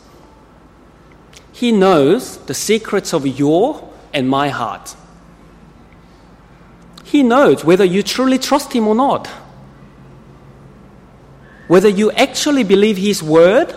He 1.52 1.72
knows 1.72 2.36
the 2.44 2.54
secrets 2.54 3.14
of 3.14 3.26
your 3.26 3.90
and 4.12 4.28
my 4.28 4.50
heart. 4.50 4.94
He 7.04 7.22
knows 7.22 7.64
whether 7.64 7.84
you 7.84 8.02
truly 8.02 8.38
trust 8.38 8.74
Him 8.74 8.86
or 8.86 8.94
not 8.94 9.30
whether 11.66 11.88
you 11.88 12.10
actually 12.12 12.64
believe 12.64 12.96
His 12.96 13.22
word 13.22 13.74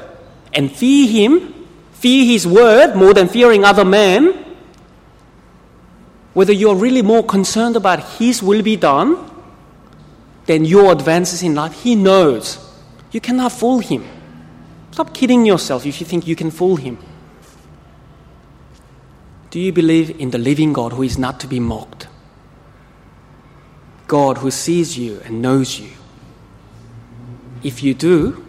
and 0.54 0.72
fear 0.72 1.08
Him, 1.08 1.54
fear 1.94 2.26
His 2.26 2.46
word 2.46 2.96
more 2.96 3.14
than 3.14 3.28
fearing 3.28 3.64
other 3.64 3.86
men, 3.86 4.46
whether 6.38 6.54
you're 6.54 6.76
really 6.76 7.02
more 7.02 7.24
concerned 7.24 7.76
about 7.76 8.00
His 8.20 8.44
will 8.44 8.62
be 8.62 8.76
done 8.76 9.18
than 10.46 10.66
your 10.66 10.92
advances 10.92 11.42
in 11.42 11.56
life, 11.56 11.82
He 11.82 11.96
knows. 11.96 12.60
You 13.12 13.20
cannot 13.20 13.52
fool 13.52 13.80
Him. 13.80 14.06
Stop 14.92 15.16
kidding 15.16 15.48
yourself 15.48 15.84
if 15.84 16.00
you 16.00 16.06
think 16.06 16.28
you 16.28 16.36
can 16.36 16.52
fool 16.52 16.76
Him. 16.76 17.00
Do 19.50 19.60
you 19.60 19.74
believe 19.74 20.22
in 20.22 20.30
the 20.30 20.38
living 20.38 20.74
God 20.74 20.94
who 20.94 21.02
is 21.02 21.18
not 21.18 21.40
to 21.40 21.48
be 21.48 21.60
mocked? 21.60 22.08
God 24.06 24.38
who 24.38 24.52
sees 24.52 24.96
you 24.96 25.20
and 25.26 25.42
knows 25.42 25.80
you? 25.80 25.90
If 27.64 27.82
you 27.82 27.96
do, 27.96 28.46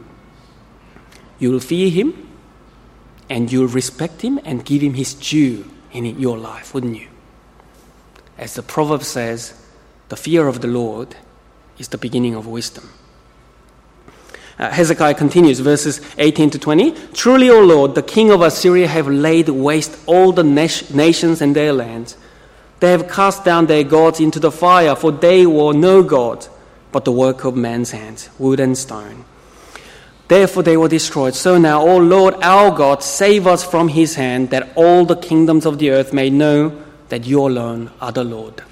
you 1.38 1.50
will 1.50 1.60
fear 1.60 1.88
him 1.88 2.28
and 3.30 3.50
you'll 3.50 3.66
respect 3.66 4.20
him 4.20 4.38
and 4.44 4.62
give 4.62 4.82
him 4.82 4.92
his 4.92 5.14
due 5.14 5.64
in 5.90 6.04
your 6.20 6.36
life, 6.36 6.74
wouldn't 6.74 7.00
you? 7.00 7.08
As 8.38 8.54
the 8.54 8.62
proverb 8.62 9.02
says, 9.02 9.52
the 10.08 10.16
fear 10.16 10.46
of 10.46 10.60
the 10.60 10.68
Lord 10.68 11.16
is 11.78 11.88
the 11.88 11.98
beginning 11.98 12.34
of 12.34 12.46
wisdom. 12.46 12.88
Uh, 14.58 14.70
Hezekiah 14.70 15.14
continues, 15.14 15.60
verses 15.60 16.00
18 16.18 16.50
to 16.50 16.58
20. 16.58 16.92
Truly, 17.12 17.50
O 17.50 17.62
Lord, 17.62 17.94
the 17.94 18.02
king 18.02 18.30
of 18.30 18.40
Assyria 18.40 18.88
have 18.88 19.06
laid 19.06 19.48
waste 19.48 19.96
all 20.06 20.32
the 20.32 20.42
nations 20.42 21.40
and 21.40 21.54
their 21.54 21.72
lands. 21.72 22.16
They 22.80 22.90
have 22.90 23.08
cast 23.08 23.44
down 23.44 23.66
their 23.66 23.84
gods 23.84 24.20
into 24.20 24.40
the 24.40 24.50
fire, 24.50 24.96
for 24.96 25.12
they 25.12 25.46
were 25.46 25.72
no 25.72 26.02
gods, 26.02 26.48
but 26.90 27.04
the 27.04 27.12
work 27.12 27.44
of 27.44 27.56
man's 27.56 27.90
hands, 27.90 28.30
wood 28.38 28.58
and 28.58 28.76
stone. 28.76 29.24
Therefore 30.26 30.62
they 30.62 30.76
were 30.76 30.88
destroyed. 30.88 31.34
So 31.34 31.56
now, 31.56 31.80
O 31.80 31.96
Lord 31.96 32.34
our 32.42 32.76
God, 32.76 33.02
save 33.02 33.46
us 33.46 33.64
from 33.64 33.88
his 33.88 34.16
hand, 34.16 34.50
that 34.50 34.72
all 34.76 35.04
the 35.04 35.16
kingdoms 35.16 35.66
of 35.66 35.78
the 35.78 35.90
earth 35.90 36.12
may 36.12 36.30
know 36.30 36.84
that 37.08 37.26
you 37.26 37.46
alone 37.46 37.90
are 38.00 38.12
the 38.12 38.24
Lord. 38.24 38.62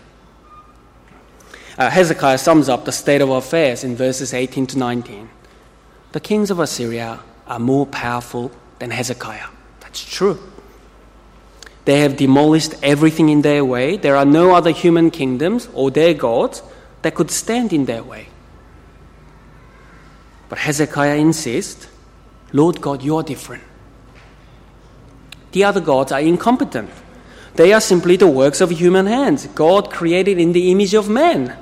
Uh, 1.79 1.91
Hezekiah 1.91 2.39
sums 2.39 2.69
up 2.69 2.85
the 2.85 2.93
state 2.93 3.21
of 3.21 3.29
affairs 3.31 3.85
in 3.85 3.97
verses 3.97 4.33
18 4.33 4.67
to 4.69 4.79
19 4.79 5.29
the 6.17 6.21
kings 6.21 6.51
of 6.51 6.59
Assyria 6.59 7.21
are 7.47 7.59
more 7.59 7.85
powerful 7.85 8.51
than 8.79 8.91
Hezekiah. 8.91 9.49
That's 9.81 10.03
true. 10.03 10.39
They 11.85 12.01
have 12.01 12.17
demolished 12.17 12.73
everything 12.83 13.29
in 13.29 13.43
their 13.43 13.63
way. 13.67 13.99
There 13.99 14.17
are 14.17 14.25
no 14.25 14.55
other 14.55 14.71
human 14.71 15.11
kingdoms 15.11 15.69
or 15.75 15.91
their 15.91 16.15
gods 16.15 16.63
that 17.03 17.15
could 17.15 17.31
stand 17.31 17.75
in 17.75 17.85
their 17.85 18.03
way. 18.03 18.29
But 20.49 20.57
Hezekiah 20.57 21.17
insists, 21.17 21.87
Lord 22.51 22.81
God, 22.81 23.03
you 23.03 23.17
are 23.19 23.23
different. 23.23 23.65
The 25.53 25.65
other 25.65 25.83
gods 25.83 26.13
are 26.13 26.21
incompetent. 26.21 26.89
They 27.57 27.73
are 27.73 27.81
simply 27.81 28.17
the 28.17 28.29
works 28.29 28.61
of 28.61 28.71
human 28.71 29.07
hands, 29.07 29.47
God 29.49 29.91
created 29.91 30.39
in 30.39 30.53
the 30.53 30.71
image 30.71 30.95
of 30.95 31.09
man. 31.09 31.57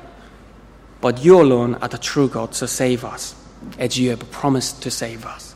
But 1.00 1.24
you 1.24 1.40
alone 1.40 1.76
are 1.76 1.88
the 1.88 1.98
true 1.98 2.28
God, 2.28 2.54
so 2.54 2.66
save 2.66 3.04
us 3.04 3.34
as 3.78 3.98
you 3.98 4.10
have 4.10 4.30
promised 4.30 4.82
to 4.82 4.90
save 4.90 5.24
us. 5.24 5.54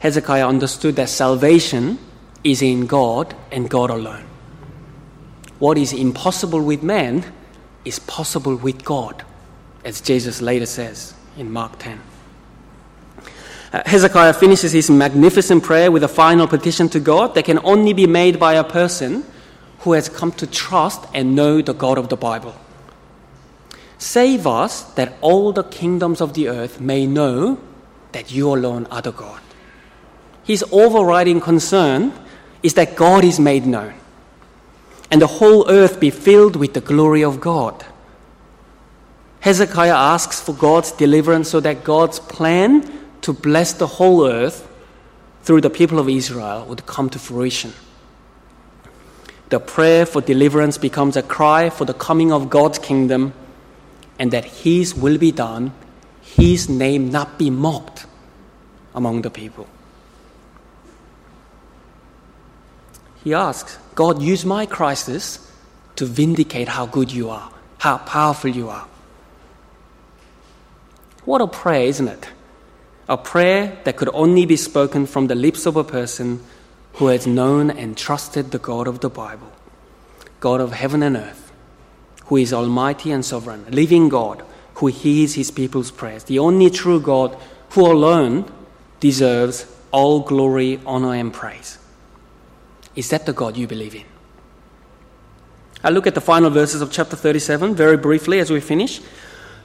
Hezekiah 0.00 0.46
understood 0.46 0.96
that 0.96 1.08
salvation 1.08 1.98
is 2.44 2.62
in 2.62 2.86
God 2.86 3.34
and 3.50 3.68
God 3.68 3.90
alone. 3.90 4.24
What 5.58 5.76
is 5.76 5.92
impossible 5.92 6.62
with 6.62 6.82
man 6.82 7.24
is 7.84 7.98
possible 7.98 8.56
with 8.56 8.84
God, 8.84 9.24
as 9.84 10.00
Jesus 10.00 10.40
later 10.40 10.66
says 10.66 11.14
in 11.36 11.50
Mark 11.50 11.78
10. 11.78 12.00
Uh, 13.72 13.82
Hezekiah 13.84 14.32
finishes 14.34 14.72
his 14.72 14.90
magnificent 14.90 15.62
prayer 15.62 15.90
with 15.90 16.02
a 16.02 16.08
final 16.08 16.46
petition 16.46 16.88
to 16.90 17.00
God 17.00 17.34
that 17.34 17.44
can 17.44 17.58
only 17.64 17.92
be 17.92 18.06
made 18.06 18.40
by 18.40 18.54
a 18.54 18.64
person 18.64 19.24
who 19.80 19.92
has 19.92 20.08
come 20.08 20.32
to 20.32 20.46
trust 20.46 21.04
and 21.14 21.36
know 21.36 21.60
the 21.60 21.74
God 21.74 21.98
of 21.98 22.08
the 22.08 22.16
Bible. 22.16 22.54
Save 23.98 24.46
us 24.46 24.82
that 24.94 25.16
all 25.20 25.52
the 25.52 25.64
kingdoms 25.64 26.20
of 26.20 26.34
the 26.34 26.48
earth 26.48 26.80
may 26.80 27.06
know 27.06 27.60
that 28.12 28.32
you 28.32 28.52
alone 28.52 28.86
are 28.86 29.02
the 29.02 29.12
God. 29.12 29.40
His 30.44 30.64
overriding 30.72 31.40
concern 31.40 32.12
is 32.62 32.74
that 32.74 32.96
God 32.96 33.24
is 33.24 33.38
made 33.38 33.66
known 33.66 33.94
and 35.10 35.22
the 35.22 35.26
whole 35.26 35.68
earth 35.70 36.00
be 36.00 36.10
filled 36.10 36.56
with 36.56 36.74
the 36.74 36.80
glory 36.80 37.22
of 37.22 37.40
God. 37.40 37.84
Hezekiah 39.40 39.94
asks 39.94 40.40
for 40.40 40.52
God's 40.52 40.92
deliverance 40.92 41.48
so 41.48 41.60
that 41.60 41.84
God's 41.84 42.18
plan 42.18 42.97
to 43.22 43.32
bless 43.32 43.72
the 43.72 43.86
whole 43.86 44.26
earth 44.26 44.68
through 45.42 45.60
the 45.60 45.70
people 45.70 45.98
of 45.98 46.08
Israel 46.08 46.64
would 46.66 46.86
come 46.86 47.08
to 47.10 47.18
fruition. 47.18 47.72
The 49.48 49.60
prayer 49.60 50.04
for 50.04 50.20
deliverance 50.20 50.76
becomes 50.76 51.16
a 51.16 51.22
cry 51.22 51.70
for 51.70 51.84
the 51.84 51.94
coming 51.94 52.32
of 52.32 52.50
God's 52.50 52.78
kingdom 52.78 53.32
and 54.18 54.30
that 54.30 54.44
His 54.44 54.94
will 54.94 55.16
be 55.16 55.32
done, 55.32 55.72
His 56.20 56.68
name 56.68 57.10
not 57.10 57.38
be 57.38 57.48
mocked 57.48 58.06
among 58.94 59.22
the 59.22 59.30
people. 59.30 59.66
He 63.24 63.32
asks, 63.34 63.78
God, 63.94 64.22
use 64.22 64.44
my 64.44 64.66
crisis 64.66 65.50
to 65.96 66.04
vindicate 66.04 66.68
how 66.68 66.86
good 66.86 67.12
you 67.12 67.30
are, 67.30 67.50
how 67.78 67.98
powerful 67.98 68.50
you 68.50 68.68
are. 68.68 68.86
What 71.24 71.40
a 71.40 71.46
prayer, 71.46 71.86
isn't 71.86 72.08
it? 72.08 72.28
A 73.08 73.16
prayer 73.16 73.78
that 73.84 73.96
could 73.96 74.10
only 74.12 74.44
be 74.44 74.56
spoken 74.56 75.06
from 75.06 75.26
the 75.28 75.34
lips 75.34 75.66
of 75.66 75.76
a 75.76 75.84
person 75.84 76.42
who 76.94 77.06
has 77.06 77.26
known 77.26 77.70
and 77.70 77.96
trusted 77.96 78.50
the 78.50 78.58
God 78.58 78.86
of 78.86 79.00
the 79.00 79.08
Bible, 79.08 79.50
God 80.40 80.60
of 80.60 80.72
heaven 80.72 81.02
and 81.02 81.16
earth 81.16 81.48
who 82.28 82.36
is 82.36 82.52
almighty 82.52 83.10
and 83.10 83.24
sovereign, 83.24 83.64
living 83.70 84.08
God, 84.10 84.44
who 84.74 84.86
hears 84.88 85.34
his 85.34 85.50
people's 85.50 85.90
prayers, 85.90 86.24
the 86.24 86.38
only 86.38 86.68
true 86.68 87.00
God 87.00 87.36
who 87.70 87.86
alone 87.86 88.50
deserves 89.00 89.66
all 89.92 90.20
glory, 90.20 90.78
honor, 90.84 91.14
and 91.14 91.32
praise. 91.32 91.78
Is 92.94 93.08
that 93.10 93.24
the 93.24 93.32
God 93.32 93.56
you 93.56 93.66
believe 93.66 93.94
in? 93.94 94.04
I 95.82 95.88
look 95.88 96.06
at 96.06 96.14
the 96.14 96.20
final 96.20 96.50
verses 96.50 96.82
of 96.82 96.92
chapter 96.92 97.16
37 97.16 97.74
very 97.74 97.96
briefly 97.96 98.40
as 98.40 98.50
we 98.50 98.60
finish. 98.60 99.00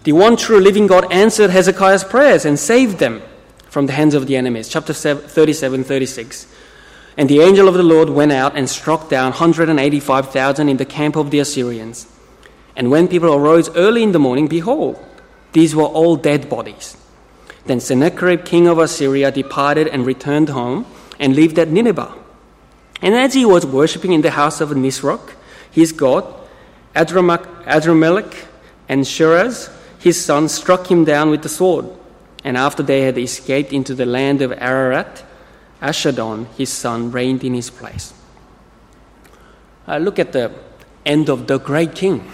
The 0.06 0.14
one 0.14 0.38
true 0.38 0.60
living 0.60 0.88
God 0.88 1.12
answered 1.12 1.50
Hezekiah's 1.50 2.06
prayers 2.06 2.46
and 2.46 2.58
saved 2.58 3.00
them 3.00 3.22
from 3.74 3.88
the 3.88 3.94
hands 3.94 4.14
of 4.14 4.28
the 4.28 4.38
enemies. 4.38 4.70
Chapter 4.70 4.94
37 4.94 5.84
36. 5.84 6.46
And 7.18 7.28
the 7.28 7.42
angel 7.42 7.68
of 7.68 7.74
the 7.74 7.82
Lord 7.82 8.08
went 8.08 8.32
out 8.32 8.56
and 8.56 8.70
struck 8.70 9.10
down 9.10 9.32
185,000 9.32 10.70
in 10.70 10.78
the 10.78 10.86
camp 10.86 11.16
of 11.16 11.32
the 11.32 11.40
Assyrians. 11.40 12.08
And 12.76 12.92
when 12.92 13.08
people 13.08 13.34
arose 13.34 13.76
early 13.76 14.04
in 14.04 14.12
the 14.12 14.20
morning, 14.20 14.48
behold, 14.48 15.04
these 15.54 15.76
were 15.76 15.86
all 15.86 16.16
dead 16.16 16.50
bodies. 16.50 16.98
Then 17.66 17.80
Sennacherib, 17.80 18.46
king 18.46 18.68
of 18.68 18.78
Assyria, 18.78 19.32
departed 19.32 19.88
and 19.88 20.06
returned 20.06 20.50
home 20.50 20.86
and 21.20 21.36
lived 21.36 21.58
at 21.58 21.70
Nineveh. 21.70 22.14
And 23.02 23.16
as 23.16 23.34
he 23.34 23.44
was 23.44 23.66
worshipping 23.66 24.14
in 24.14 24.22
the 24.22 24.32
house 24.32 24.62
of 24.62 24.70
Nisroch, 24.70 25.34
his 25.72 25.92
god, 25.92 26.32
Adrammelech 26.96 28.46
and 28.88 29.02
Sharezer, 29.04 29.72
his 29.98 30.24
son, 30.24 30.48
struck 30.48 30.92
him 30.92 31.06
down 31.06 31.32
with 31.32 31.42
the 31.42 31.50
sword. 31.50 31.88
And 32.44 32.58
after 32.58 32.84
they 32.84 33.02
had 33.02 33.18
escaped 33.18 33.72
into 33.72 33.96
the 33.96 34.06
land 34.06 34.42
of 34.42 34.52
Ararat, 34.52 35.24
Esarhaddon, 35.82 36.48
his 36.58 36.70
son, 36.70 37.12
reigned 37.12 37.44
in 37.44 37.54
his 37.54 37.70
place. 37.70 38.14
Uh, 39.88 39.98
look 39.98 40.20
at 40.20 40.34
the 40.34 40.52
end 41.06 41.30
of 41.30 41.48
the 41.48 41.60
great 41.60 41.96
king 41.96 42.32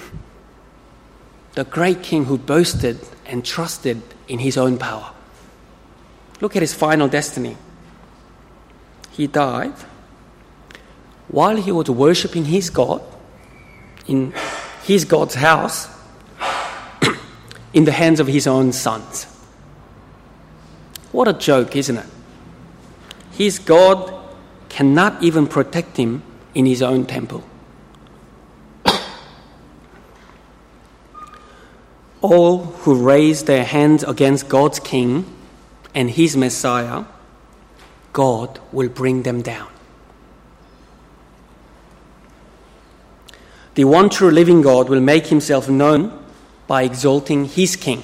the 1.59 1.65
great 1.65 2.01
king 2.01 2.23
who 2.23 2.37
boasted 2.37 2.99
and 3.25 3.43
trusted 3.43 4.01
in 4.29 4.39
his 4.39 4.57
own 4.57 4.77
power. 4.77 5.11
Look 6.39 6.55
at 6.55 6.61
his 6.61 6.73
final 6.73 7.07
destiny. 7.07 7.57
He 9.11 9.27
died 9.27 9.73
while 11.27 11.57
he 11.57 11.71
was 11.71 11.89
worshipping 11.89 12.45
his 12.45 12.69
God 12.69 13.01
in 14.07 14.33
his 14.83 15.03
God's 15.03 15.35
house 15.35 15.89
in 17.73 17.83
the 17.83 17.91
hands 17.91 18.21
of 18.21 18.27
his 18.27 18.47
own 18.47 18.71
sons. 18.71 19.27
What 21.11 21.27
a 21.27 21.33
joke, 21.33 21.75
isn't 21.75 21.97
it? 21.97 22.05
His 23.31 23.59
God 23.59 24.13
cannot 24.69 25.23
even 25.23 25.47
protect 25.47 25.97
him 25.97 26.23
in 26.53 26.65
his 26.65 26.81
own 26.81 27.05
temple. 27.05 27.43
all 32.21 32.57
who 32.83 32.95
raise 32.95 33.43
their 33.45 33.63
hands 33.63 34.03
against 34.03 34.49
God's 34.49 34.79
king 34.79 35.25
and 35.95 36.09
his 36.09 36.35
Messiah, 36.35 37.05
God 38.13 38.59
will 38.71 38.89
bring 38.89 39.23
them 39.23 39.41
down. 39.41 39.69
The 43.75 43.85
one 43.85 44.09
true 44.09 44.31
living 44.31 44.61
God 44.61 44.89
will 44.89 44.99
make 44.99 45.27
himself 45.27 45.69
known 45.69 46.11
by 46.67 46.83
exalting 46.83 47.45
his 47.45 47.75
king 47.75 48.03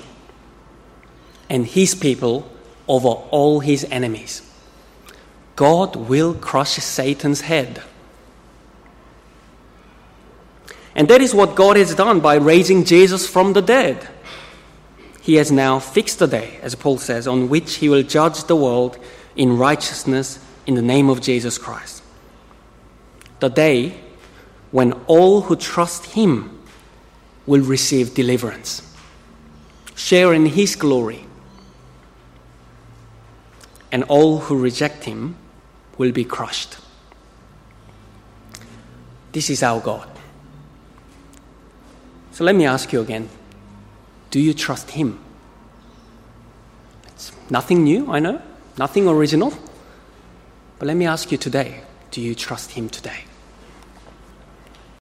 and 1.49 1.65
his 1.65 1.93
people 1.93 2.49
over 2.87 3.07
all 3.07 3.59
his 3.59 3.85
enemies. 3.85 4.41
God 5.55 5.95
will 5.95 6.33
crush 6.33 6.73
Satan's 6.73 7.41
head. 7.41 7.81
And 10.95 11.07
that 11.09 11.21
is 11.21 11.33
what 11.33 11.55
God 11.55 11.75
has 11.75 11.93
done 11.95 12.19
by 12.21 12.35
raising 12.35 12.85
Jesus 12.85 13.27
from 13.27 13.53
the 13.53 13.61
dead. 13.61 14.07
He 15.21 15.35
has 15.35 15.51
now 15.51 15.79
fixed 15.79 16.19
the 16.19 16.27
day, 16.27 16.59
as 16.61 16.75
Paul 16.75 16.97
says, 16.97 17.27
on 17.27 17.49
which 17.49 17.75
he 17.75 17.89
will 17.89 18.03
judge 18.03 18.43
the 18.43 18.55
world 18.55 18.97
in 19.35 19.57
righteousness 19.57 20.39
in 20.65 20.75
the 20.75 20.81
name 20.81 21.09
of 21.09 21.21
Jesus 21.21 21.57
Christ. 21.57 22.03
The 23.39 23.49
day 23.49 23.99
when 24.71 24.93
all 25.07 25.41
who 25.41 25.55
trust 25.55 26.05
him 26.05 26.61
will 27.45 27.61
receive 27.61 28.13
deliverance, 28.13 28.81
share 29.95 30.33
in 30.33 30.45
his 30.45 30.75
glory, 30.75 31.24
and 33.95 34.03
all 34.09 34.39
who 34.39 34.59
reject 34.59 35.05
him 35.05 35.37
will 35.97 36.11
be 36.11 36.25
crushed. 36.25 36.75
This 39.31 39.49
is 39.49 39.63
our 39.63 39.79
God. 39.79 40.09
So 42.33 42.43
let 42.43 42.55
me 42.55 42.65
ask 42.65 42.91
you 42.91 42.99
again 42.99 43.29
do 44.31 44.41
you 44.41 44.53
trust 44.53 44.91
Him? 44.91 45.17
It's 47.05 47.31
nothing 47.49 47.85
new, 47.85 48.11
I 48.11 48.19
know, 48.19 48.41
nothing 48.77 49.07
original. 49.07 49.53
But 50.77 50.87
let 50.87 50.97
me 50.97 51.05
ask 51.05 51.31
you 51.31 51.37
today 51.37 51.79
do 52.11 52.19
you 52.19 52.35
trust 52.35 52.71
Him 52.71 52.89
today? 52.89 53.23